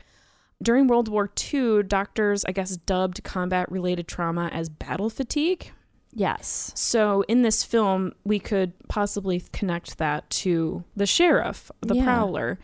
[0.62, 5.72] During world war ii doctors i guess dubbed combat related trauma as battle fatigue.
[6.14, 6.72] Yes.
[6.76, 12.04] So in this film we could possibly connect that to the sheriff the yeah.
[12.04, 12.60] prowler.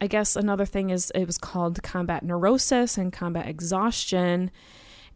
[0.00, 4.50] I guess another thing is it was called combat neurosis and combat exhaustion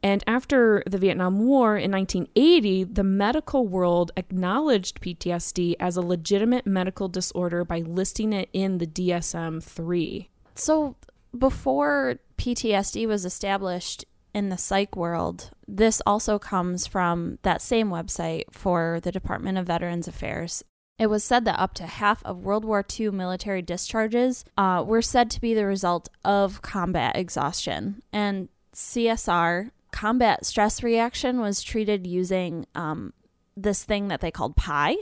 [0.02, 6.66] and after the Vietnam War in 1980, the medical world acknowledged PTSD as a legitimate
[6.66, 10.28] medical disorder by listing it in the DSM 3.
[10.54, 10.96] So
[11.36, 18.44] before PTSD was established in the psych world, this also comes from that same website
[18.50, 20.64] for the Department of Veterans Affairs.
[20.98, 25.02] It was said that up to half of World War II military discharges uh, were
[25.02, 28.02] said to be the result of combat exhaustion.
[28.12, 33.12] And CSR combat stress reaction was treated using um,
[33.57, 34.96] this thing that they called PIE,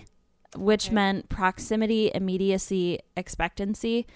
[0.56, 0.94] which okay.
[0.94, 4.06] meant proximity, immediacy, expectancy.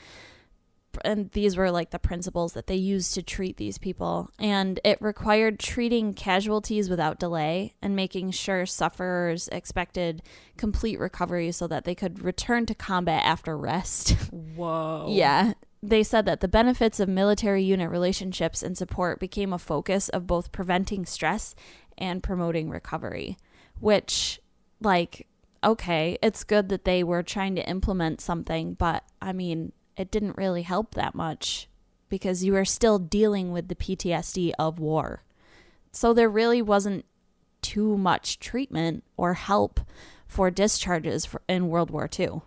[1.06, 4.28] And these were like the principles that they used to treat these people.
[4.38, 10.22] And it required treating casualties without delay and making sure sufferers expected
[10.58, 14.10] complete recovery so that they could return to combat after rest.
[14.30, 15.06] Whoa.
[15.08, 20.08] yeah they said that the benefits of military unit relationships and support became a focus
[20.10, 21.54] of both preventing stress
[21.98, 23.36] and promoting recovery,
[23.80, 24.40] which,
[24.80, 25.26] like,
[25.64, 30.36] okay, it's good that they were trying to implement something, but I mean, it didn't
[30.36, 31.68] really help that much
[32.08, 35.24] because you are still dealing with the PTSD of war.
[35.90, 37.04] So there really wasn't
[37.60, 39.80] too much treatment or help
[40.26, 42.42] for discharges for, in World War II.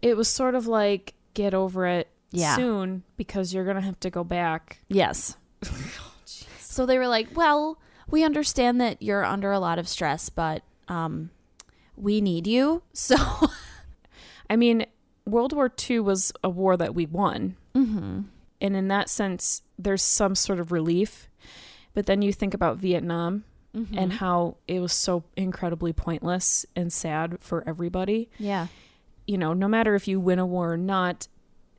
[0.00, 2.56] It was sort of like get over it yeah.
[2.56, 4.80] soon because you're going to have to go back.
[4.88, 5.36] Yes.
[5.66, 6.14] oh,
[6.58, 7.78] so they were like, well,
[8.10, 11.30] we understand that you're under a lot of stress, but um,
[11.96, 12.82] we need you.
[12.94, 13.16] So,
[14.48, 14.86] I mean,
[15.26, 17.56] World War II was a war that we won.
[17.74, 18.20] Mm-hmm.
[18.60, 21.28] And in that sense, there's some sort of relief.
[21.94, 23.96] But then you think about Vietnam mm-hmm.
[23.96, 28.30] and how it was so incredibly pointless and sad for everybody.
[28.38, 28.68] Yeah.
[29.26, 31.28] You know, no matter if you win a war or not,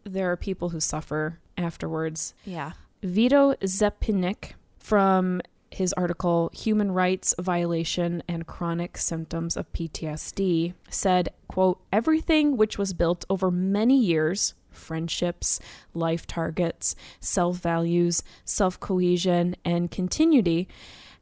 [0.03, 2.33] there are people who suffer afterwards.
[2.45, 2.73] Yeah.
[3.01, 11.81] Vito Zepnick from his article Human Rights Violation and Chronic Symptoms of PTSD said, quote,
[11.91, 15.59] everything which was built over many years, friendships,
[15.93, 20.67] life targets, self-values, self-cohesion, and continuity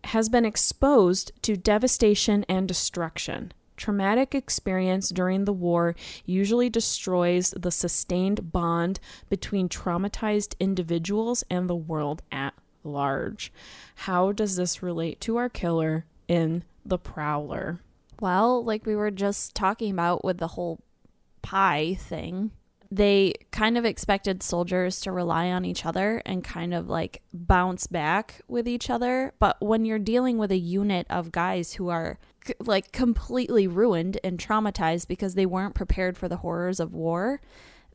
[0.05, 7.71] has been exposed to devastation and destruction traumatic experience during the war usually destroys the
[7.71, 13.51] sustained bond between traumatized individuals and the world at large.
[13.95, 17.81] How does this relate to our killer in The Prowler?
[18.19, 20.79] Well, like we were just talking about with the whole
[21.41, 22.51] pie thing,
[22.91, 27.87] they kind of expected soldiers to rely on each other and kind of like bounce
[27.87, 29.33] back with each other.
[29.39, 32.19] But when you're dealing with a unit of guys who are
[32.59, 37.39] like completely ruined and traumatized because they weren't prepared for the horrors of war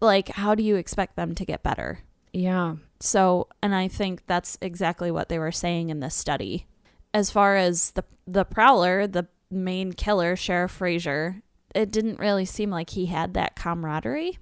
[0.00, 2.00] like how do you expect them to get better?
[2.32, 2.76] Yeah.
[3.00, 6.66] So and i think that's exactly what they were saying in this study.
[7.14, 11.42] As far as the the prowler the main killer sheriff Fraser
[11.74, 14.38] it didn't really seem like he had that camaraderie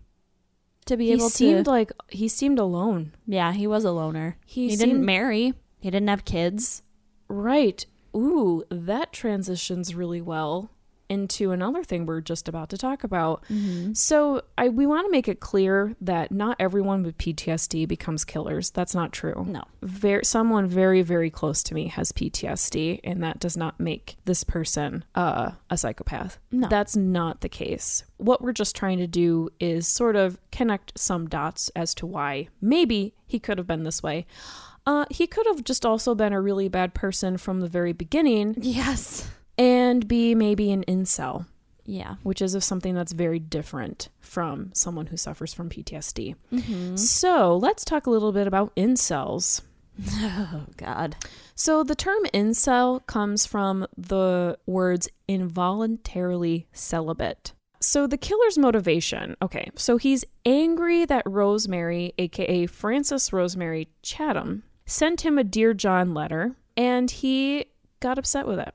[0.86, 3.12] to be he able seemed like he seemed alone.
[3.26, 4.38] Yeah he was a loner.
[4.46, 5.54] He, he seemed, didn't marry.
[5.78, 6.82] He didn't have kids.
[7.28, 7.84] Right
[8.14, 10.70] ooh, that transitions really well
[11.08, 13.44] into another thing we're just about to talk about.
[13.92, 18.70] So, I we want to make it clear that not everyone with PTSD becomes killers.
[18.70, 19.44] That's not true.
[19.46, 19.64] No.
[19.82, 24.44] Very someone very very close to me has PTSD and that does not make this
[24.44, 26.38] person uh, a psychopath.
[26.50, 26.68] No.
[26.68, 28.04] That's not the case.
[28.16, 32.48] What we're just trying to do is sort of connect some dots as to why
[32.60, 34.26] maybe he could have been this way.
[34.86, 38.54] Uh, he could have just also been a really bad person from the very beginning
[38.60, 39.30] Yes.
[39.56, 41.46] and be maybe an incel,
[41.86, 42.16] Yeah.
[42.22, 46.34] which is of something that's very different from someone who suffers from PTSD.
[46.52, 46.96] Mm-hmm.
[46.96, 49.62] So let's talk a little bit about incels.
[50.20, 51.14] Oh God.
[51.54, 57.52] So the term incel comes from the words involuntarily celibate.
[57.80, 65.22] So the killer's motivation, okay, so he's angry that Rosemary, aka Frances Rosemary Chatham, sent
[65.22, 67.66] him a Dear John letter and he
[68.00, 68.74] got upset with it.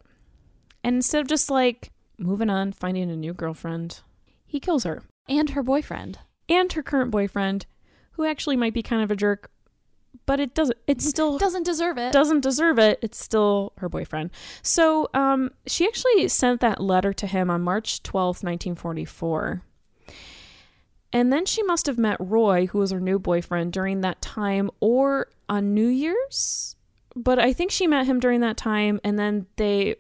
[0.83, 4.01] And instead of just like moving on, finding a new girlfriend,
[4.45, 6.19] he kills her And her boyfriend.
[6.47, 7.65] and her current boyfriend,
[8.13, 9.51] who actually might be kind of a jerk,
[10.25, 12.11] but it doesn't, it still Doesn't deserve it.
[12.11, 14.31] doesn't deserve it, it's still her boyfriend.
[14.63, 19.63] So um, she actually sent that letter to him on March 12th, 1944.
[21.11, 24.69] And then she must have met Roy, who was her new boyfriend, during that time
[24.79, 26.75] or on New Year's.
[27.15, 29.95] But I think she met him during that time, and then they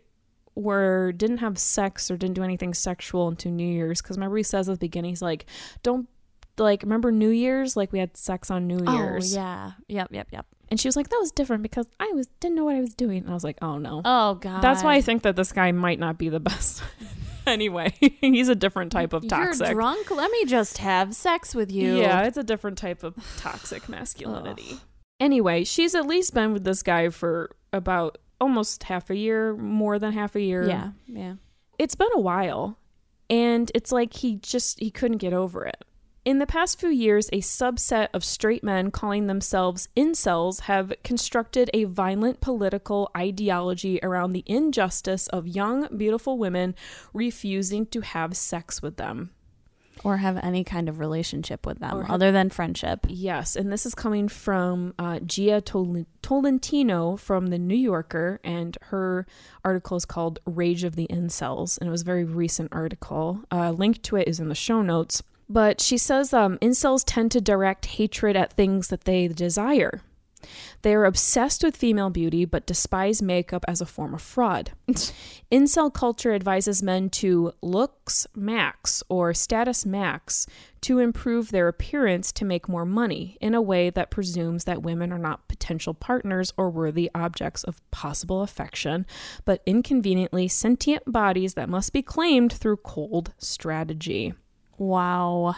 [0.55, 4.01] were didn't have sex or didn't do anything sexual until New Year's.
[4.01, 5.45] Because remember, he says at the beginning, he's like,
[5.81, 6.07] "Don't
[6.57, 7.75] like remember New Year's?
[7.75, 9.71] Like we had sex on New oh, Year's." Oh yeah.
[9.87, 10.09] Yep.
[10.11, 10.27] Yep.
[10.31, 10.45] Yep.
[10.69, 12.93] And she was like, "That was different because I was didn't know what I was
[12.93, 14.61] doing." And I was like, "Oh no." Oh God.
[14.61, 16.83] That's why I think that this guy might not be the best.
[17.53, 19.67] anyway, he's a different type of toxic.
[19.67, 20.11] You're drunk.
[20.11, 21.97] Let me just have sex with you.
[21.97, 24.77] Yeah, it's a different type of toxic masculinity.
[25.19, 29.99] Anyway, she's at least been with this guy for about almost half a year, more
[29.99, 30.67] than half a year.
[30.67, 30.91] Yeah.
[31.07, 31.35] Yeah.
[31.77, 32.77] It's been a while,
[33.29, 35.83] and it's like he just he couldn't get over it.
[36.25, 41.69] In the past few years, a subset of straight men calling themselves incels have constructed
[41.73, 46.75] a violent political ideology around the injustice of young, beautiful women
[47.13, 49.31] refusing to have sex with them.
[50.03, 53.05] Or have any kind of relationship with them have- other than friendship.
[53.09, 58.77] Yes, and this is coming from uh, Jia Tol- Tolentino from The New Yorker, and
[58.83, 59.25] her
[59.63, 63.41] article is called Rage of the Incels, and it was a very recent article.
[63.51, 65.23] Uh, link to it is in the show notes.
[65.49, 70.01] But she says um, incels tend to direct hatred at things that they desire.
[70.81, 74.71] They are obsessed with female beauty but despise makeup as a form of fraud.
[75.51, 80.47] Incel culture advises men to looks max or status max
[80.81, 85.11] to improve their appearance to make more money in a way that presumes that women
[85.11, 89.05] are not potential partners or worthy objects of possible affection,
[89.43, 94.33] but inconveniently sentient bodies that must be claimed through cold strategy.
[94.79, 95.55] Wow.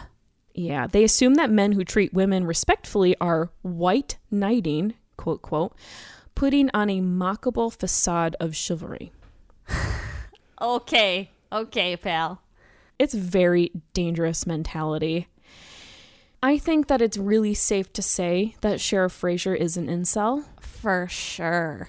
[0.54, 5.74] Yeah, they assume that men who treat women respectfully are white knighting, quote, quote,
[6.34, 9.12] putting on a mockable facade of chivalry.
[10.62, 11.28] Okay.
[11.50, 12.40] Okay, pal.
[12.96, 15.26] It's very dangerous mentality.
[16.40, 20.44] I think that it's really safe to say that Sheriff Fraser is an incel.
[20.60, 21.88] For sure.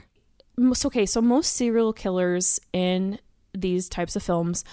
[0.85, 3.19] Okay, so most serial killers in
[3.53, 4.63] these types of films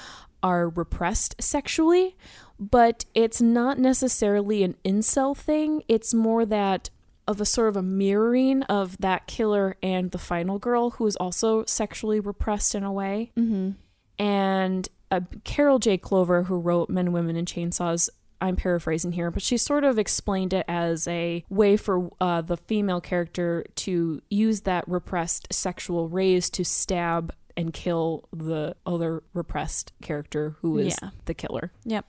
[0.42, 2.16] are repressed sexually,
[2.61, 5.82] but it's not necessarily an incel thing.
[5.88, 6.90] It's more that
[7.26, 11.16] of a sort of a mirroring of that killer and the final girl who is
[11.16, 13.32] also sexually repressed in a way.
[13.36, 13.70] Mm-hmm.
[14.18, 15.96] And uh, Carol J.
[15.96, 18.08] Clover, who wrote Men, Women, and Chainsaws,
[18.42, 22.56] I'm paraphrasing here, but she sort of explained it as a way for uh, the
[22.56, 29.92] female character to use that repressed sexual rage to stab and kill the other repressed
[30.00, 31.11] character who is Yeah.
[31.26, 31.72] the killer.
[31.84, 32.06] Yep.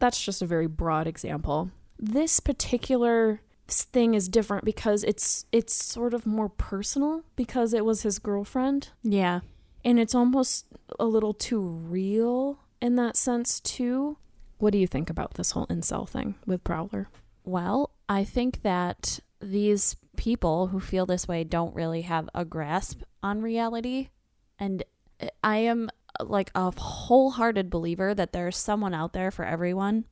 [0.00, 1.70] That's just a very broad example.
[1.98, 8.02] This particular thing is different because it's it's sort of more personal because it was
[8.02, 9.40] his girlfriend Yeah.
[9.84, 10.66] and it's almost
[10.98, 14.16] a little too real in that sense too.
[14.58, 17.08] What do you think about this whole incel thing with Prowler?
[17.44, 23.02] Well, I think that these people who feel this way don't really have a grasp
[23.22, 24.08] on reality.
[24.58, 24.82] And
[25.20, 25.90] eh, I am
[26.20, 30.04] like a wholehearted believer that there's someone out there for everyone.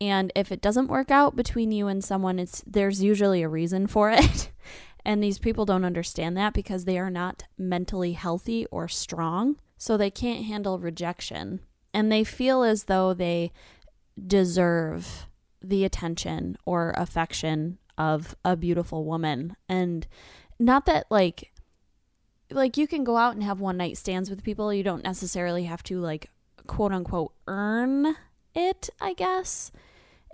[0.00, 3.86] And if it doesn't work out between you and someone, it's there's usually a reason
[3.86, 4.50] for it.
[5.04, 9.96] and these people don't understand that because they are not mentally healthy or strong, so
[9.96, 11.60] they can't handle rejection.
[11.94, 13.52] And they feel as though they
[14.26, 15.26] deserve
[15.62, 20.06] the attention or affection of a beautiful woman and
[20.58, 21.51] not that like
[22.54, 25.64] like you can go out and have one night stands with people you don't necessarily
[25.64, 26.30] have to like
[26.66, 28.16] quote unquote earn
[28.54, 29.72] it, I guess,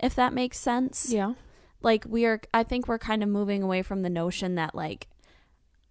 [0.01, 1.11] if that makes sense.
[1.11, 1.33] Yeah.
[1.81, 5.07] Like we are I think we're kind of moving away from the notion that like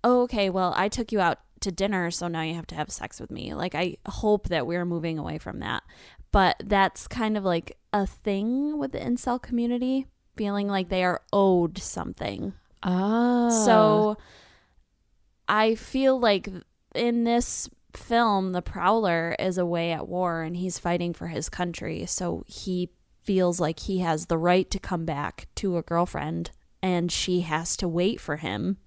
[0.05, 2.91] oh, okay, well, I took you out to dinner, so now you have to have
[2.91, 3.55] sex with me.
[3.55, 5.83] Like I hope that we're moving away from that.
[6.31, 10.07] But that's kind of like a thing with the incel community,
[10.37, 12.53] feeling like they are owed something.
[12.83, 13.65] Oh.
[13.65, 14.19] So
[15.49, 16.49] I feel like
[16.95, 22.05] in this film, the Prowler is away at war and he's fighting for his country.
[22.07, 22.91] So he
[23.25, 26.51] feels like he has the right to come back to a girlfriend
[26.83, 28.79] and she has to wait for him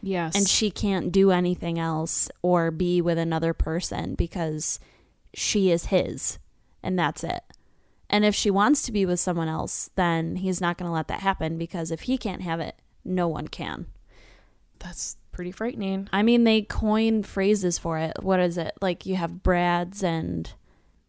[0.00, 0.34] yes.
[0.34, 4.80] and she can't do anything else or be with another person because
[5.34, 6.38] she is his
[6.82, 7.42] and that's it.
[8.08, 11.08] And if she wants to be with someone else, then he's not going to let
[11.08, 13.86] that happen because if he can't have it, no one can.
[14.78, 16.08] That's pretty frightening.
[16.12, 18.22] I mean, they coin phrases for it.
[18.22, 18.74] What is it?
[18.80, 20.52] Like you have Brads and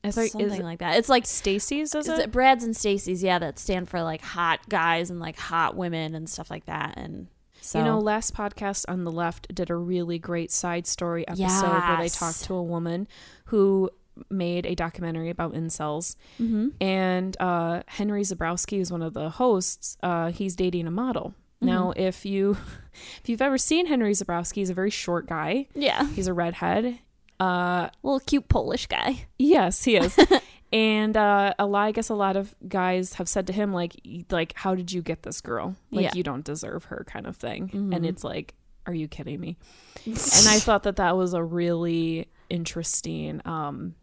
[0.03, 0.97] Is there, something it like that.
[0.97, 2.32] It's like Stacy's, is, is it?
[2.32, 6.30] Brads and Stacy's, yeah, that stand for like hot guys and like hot women and
[6.30, 6.93] stuff like that.
[6.97, 7.28] And
[7.61, 11.69] so You know, last podcast on the left did a really great side story episode
[11.69, 13.07] where they talked to a woman
[13.45, 13.89] who
[14.30, 16.15] made a documentary about incels.
[16.39, 16.74] Mhm.
[16.80, 19.97] And uh, Henry Zebrowski is one of the hosts.
[20.03, 21.34] Uh, he's dating a model.
[21.64, 21.99] Now, Mm-hmm.
[22.01, 22.51] if you
[23.22, 25.68] if you've ever seen Henry Zebrowski, he's a very short guy.
[25.74, 26.99] yeah, He's a redhead.
[27.39, 29.26] Uh, little cute Polish guy.
[29.38, 30.18] Yes, he is.
[30.72, 33.95] and uh, a lot, I guess a lot of guys have said to him like,
[34.30, 35.76] like, how did you get this girl?
[35.91, 36.11] Like, Yeah.
[36.16, 37.70] you don't deserve her, kind of thing.
[37.70, 37.95] Mhm.
[37.95, 38.53] And it's like,
[38.86, 39.57] are you kidding me?
[40.05, 43.95] and I thought that that was a really interesting um,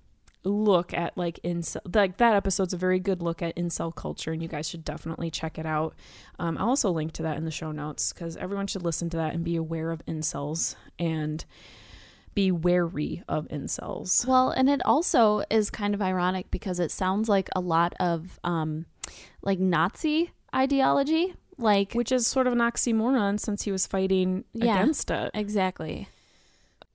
[0.44, 1.80] look at like incel.
[1.94, 5.30] Like that episode's a very good look at incel culture, and you guys should definitely
[5.30, 5.94] check it out.
[6.38, 9.16] Um, I'll also link to that in the show notes because everyone should listen to
[9.18, 11.44] that and be aware of incels and
[12.34, 14.24] be wary of incels.
[14.26, 18.38] Well, and it also is kind of ironic because it sounds like a lot of
[18.44, 18.86] um
[19.42, 21.34] like Nazi ideology.
[21.58, 24.76] Like which is sort of an oxymoron since he was fighting Yeah.
[24.80, 25.30] against it.
[25.34, 26.08] exactly.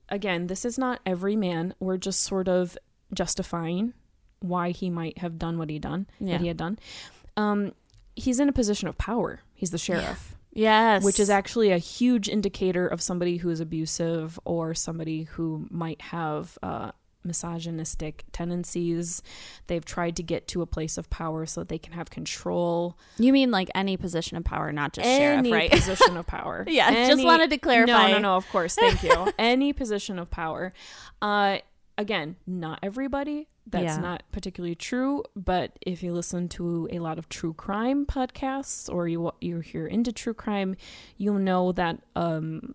[0.08, 1.74] Again, this is not every man.
[1.80, 2.76] We're just sort of
[3.16, 3.92] justifying
[4.40, 6.32] why he might have done what he done, Yeah.
[6.34, 6.78] what he had done.
[7.36, 7.72] Um,
[8.14, 9.40] he's in a position of power.
[9.54, 11.02] He's the sheriff, Yes.
[11.04, 16.00] which is actually a huge indicator of somebody who is abusive or somebody who might
[16.02, 16.92] have uh,
[17.24, 19.22] misogynistic tendencies.
[19.66, 22.96] They've tried to get to a place of power so that they can have control.
[23.18, 25.70] You mean like any position of power, not just any sheriff, right?
[25.82, 26.64] position of power.
[26.68, 28.08] Yeah, just Any- wanted to clarify.
[28.08, 28.36] No, no, no.
[28.36, 29.32] Of course, thank you.
[29.38, 30.72] any position of power.
[31.22, 31.58] Uh,
[31.98, 33.48] again, not everybody.
[33.68, 34.00] That's Yeah.
[34.00, 35.24] not particularly true.
[35.34, 39.86] But if you listen to a lot of true crime podcasts, or you you're here
[39.86, 40.76] into true crime,
[41.16, 42.74] you'll know that um,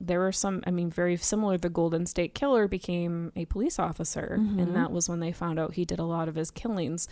[0.00, 0.62] there are some.
[0.66, 1.56] I mean, very similar.
[1.56, 4.62] The Golden State Killer became a police officer, Mhm.
[4.62, 7.08] and that was when they found out he did a lot of his killings.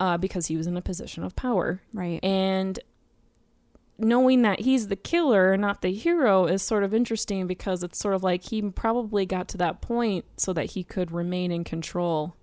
[0.00, 1.80] Uh, because he was in a position of power.
[1.94, 2.18] Right.
[2.24, 2.80] And
[3.98, 7.98] knowing that he's the killer, and not the hero, is sort of interesting because it's
[7.98, 11.64] sort of like he probably got to that point so that he could remain in
[11.64, 12.36] control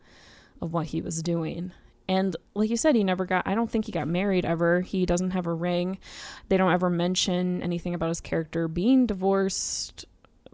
[0.62, 1.72] of what he was doing.
[2.08, 4.82] And like you said, he never got, I don't think he got married ever.
[4.82, 6.00] He doesn't have a ring.
[6.48, 10.06] They don't ever mention anything about his character being divorced.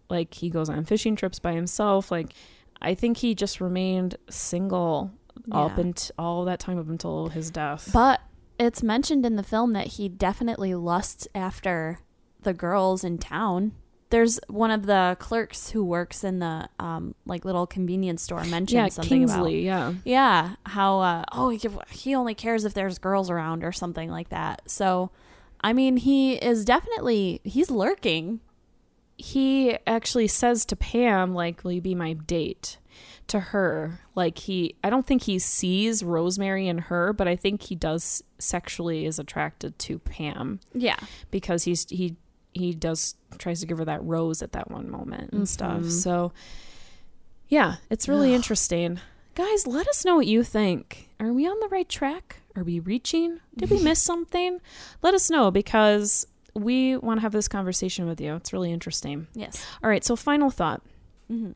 [0.09, 2.11] Like he goes on fishing trips by himself.
[2.11, 2.33] Like
[2.81, 5.11] I think he just remained single
[5.51, 5.81] up Yeah.
[5.81, 7.89] and all that time up until his death.
[7.93, 8.19] But
[8.57, 11.99] it's mentioned in the film that he definitely lusts after
[12.43, 13.73] the girls in town.
[14.11, 18.83] There's one of the clerks who works in the um like little convenience store mentioned
[18.83, 19.93] yeah, something about Kingsley, yeah.
[20.05, 24.29] yeah how uh, oh he, he only cares if there's girls around or something like
[24.29, 24.61] that.
[24.69, 25.09] So
[25.61, 28.39] I mean he is definitely he's lurking.
[29.17, 32.77] he actually says to Pam, like, will you be my date?
[33.29, 33.99] To her.
[34.13, 38.23] Like he I don't think he sees Rosemary in her, but I think he does
[38.37, 40.97] sexually is attracted to Pam Yeah.
[41.31, 42.15] because he's he
[42.53, 45.81] he does tries to give her that rose at that one moment and stuff.
[45.81, 45.91] Mhm.
[45.91, 46.31] So
[47.47, 48.35] yeah, it's really Ugh.
[48.35, 48.99] interesting.
[49.35, 51.09] Guys, let us know what you think.
[51.19, 52.41] Are we on the right track?
[52.55, 53.39] Are we reaching?
[53.57, 54.61] Did we miss something?
[55.01, 58.35] Let us know because we want to have this conversation with you.
[58.35, 59.27] It's really interesting.
[59.33, 59.65] Yes.
[59.83, 60.81] All right, so final thought.
[61.29, 61.51] Mm-hmm.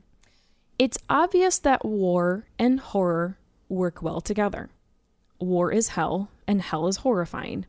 [0.80, 4.70] It's obvious that war and horror work well together.
[5.38, 7.66] War is hell, and hell is horrifying.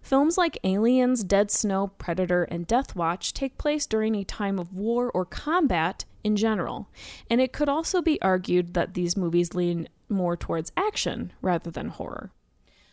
[0.00, 4.72] Films like Aliens, Dead Snow, Predator, and Death Watch take place during a time of
[4.72, 6.88] war or combat in general,
[7.28, 11.90] and it could also be argued that these movies lean more towards action rather than
[11.90, 12.32] horror.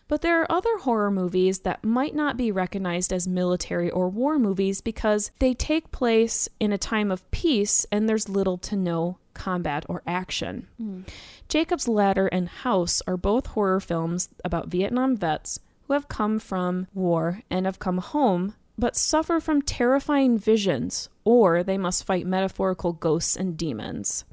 [0.09, 4.37] But there are other horror movies that might not be recognized as military or war
[4.37, 9.19] movies because they take place in a time of peace and there's little to no
[9.33, 10.67] combat, or action.
[10.77, 11.01] Hmm.
[11.49, 16.87] Jacob's Ladder and House are both horror films about Vietnam vets who have come from
[16.93, 22.93] war and have come home but suffer from terrifying visions, or they must fight metaphorical
[22.93, 24.25] ghosts and demons.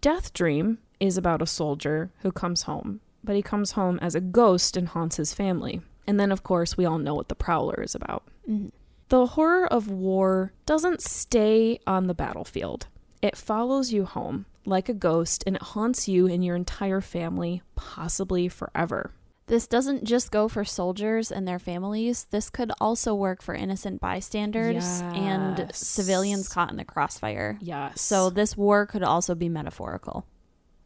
[0.00, 4.20] Death Dream is about a soldier who comes home, but he comes home as a
[4.20, 5.80] ghost and haunts his family.
[6.06, 8.24] And then, of course, we all know what The Prowler is about.
[8.48, 8.68] Mm-hmm.
[9.08, 12.88] The horror of war doesn't stay on the battlefield.
[13.22, 17.62] It follows you home like a ghost and it haunts you and your entire family,
[17.76, 19.12] possibly forever.
[19.46, 22.24] This doesn't just go for soldiers and their families.
[22.30, 27.58] This could also work for innocent bystanders and civilians caught in the crossfire.
[27.60, 28.00] Yes.
[28.00, 30.26] So this war could also be metaphorical.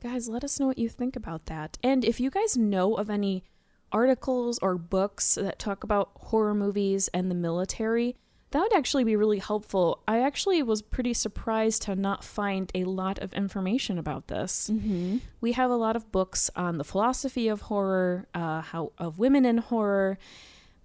[0.03, 1.79] Guys, let us know what you think about that.
[1.83, 3.45] And if you guys know of any
[3.93, 8.17] articles or books that talk about horror movies and the military,
[8.51, 10.03] that would actually be really helpful.
[10.07, 14.71] I actually was pretty surprised to not find a lot of information about this.
[14.73, 15.19] Mm-hmm.
[15.41, 19.45] We have a lot of books on the philosophy of horror, uh, how of women
[19.45, 20.19] in horror,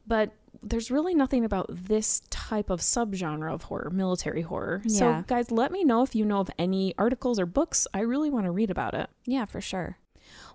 [0.07, 0.34] but
[0.64, 4.82] there's really nothing about this type of subgenre of horror, military horror.
[4.86, 5.22] Yeah.
[5.22, 7.88] So, guys, let me know if you know of any articles or books.
[7.93, 9.09] I really want to read about it.
[9.26, 9.97] Yeah, for sure.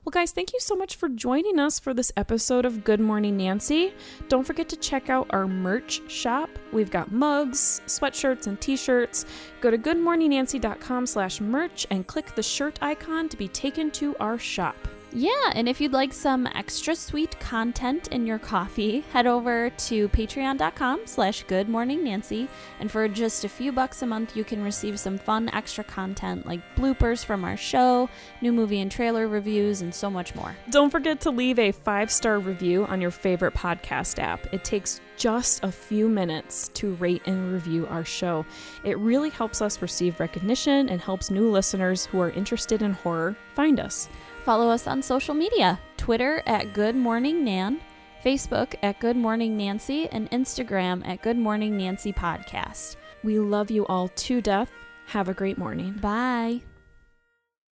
[0.06, 3.36] Well, guys, thank you so much for joining us for this episode of Good Morning
[3.36, 3.92] Nancy.
[4.28, 6.48] Don't forget to check out our merch shop.
[6.72, 9.26] We've got mugs, sweatshirts, and t-shirts.
[9.60, 14.38] Go to goodmorningnancy.com slash merch and click the shirt icon to be taken to our
[14.38, 14.76] shop.
[15.18, 20.10] Yeah, and if you'd like some extra sweet content in your coffee, head over to
[20.10, 22.50] patreon.com slash good morning Nancy.
[22.80, 26.44] And for just a few bucks a month, you can receive some fun extra content
[26.44, 28.10] like bloopers from our show,
[28.42, 30.54] new movie and trailer reviews, and so much more.
[30.68, 34.52] Don't forget to leave a five-star review on your favorite podcast app.
[34.52, 38.44] It takes just a few minutes to rate and review our show.
[38.84, 43.34] It really helps us receive recognition and helps new listeners who are interested in horror
[43.54, 44.10] find us.
[44.46, 47.80] Follow us on social media Twitter at Good Morning Nan,
[48.24, 52.94] Facebook at Good Morning Nancy, and Instagram at Good Morning Nancy Podcast.
[53.24, 54.70] We love you all to death.
[55.06, 55.94] Have a great morning.
[55.94, 56.62] Bye.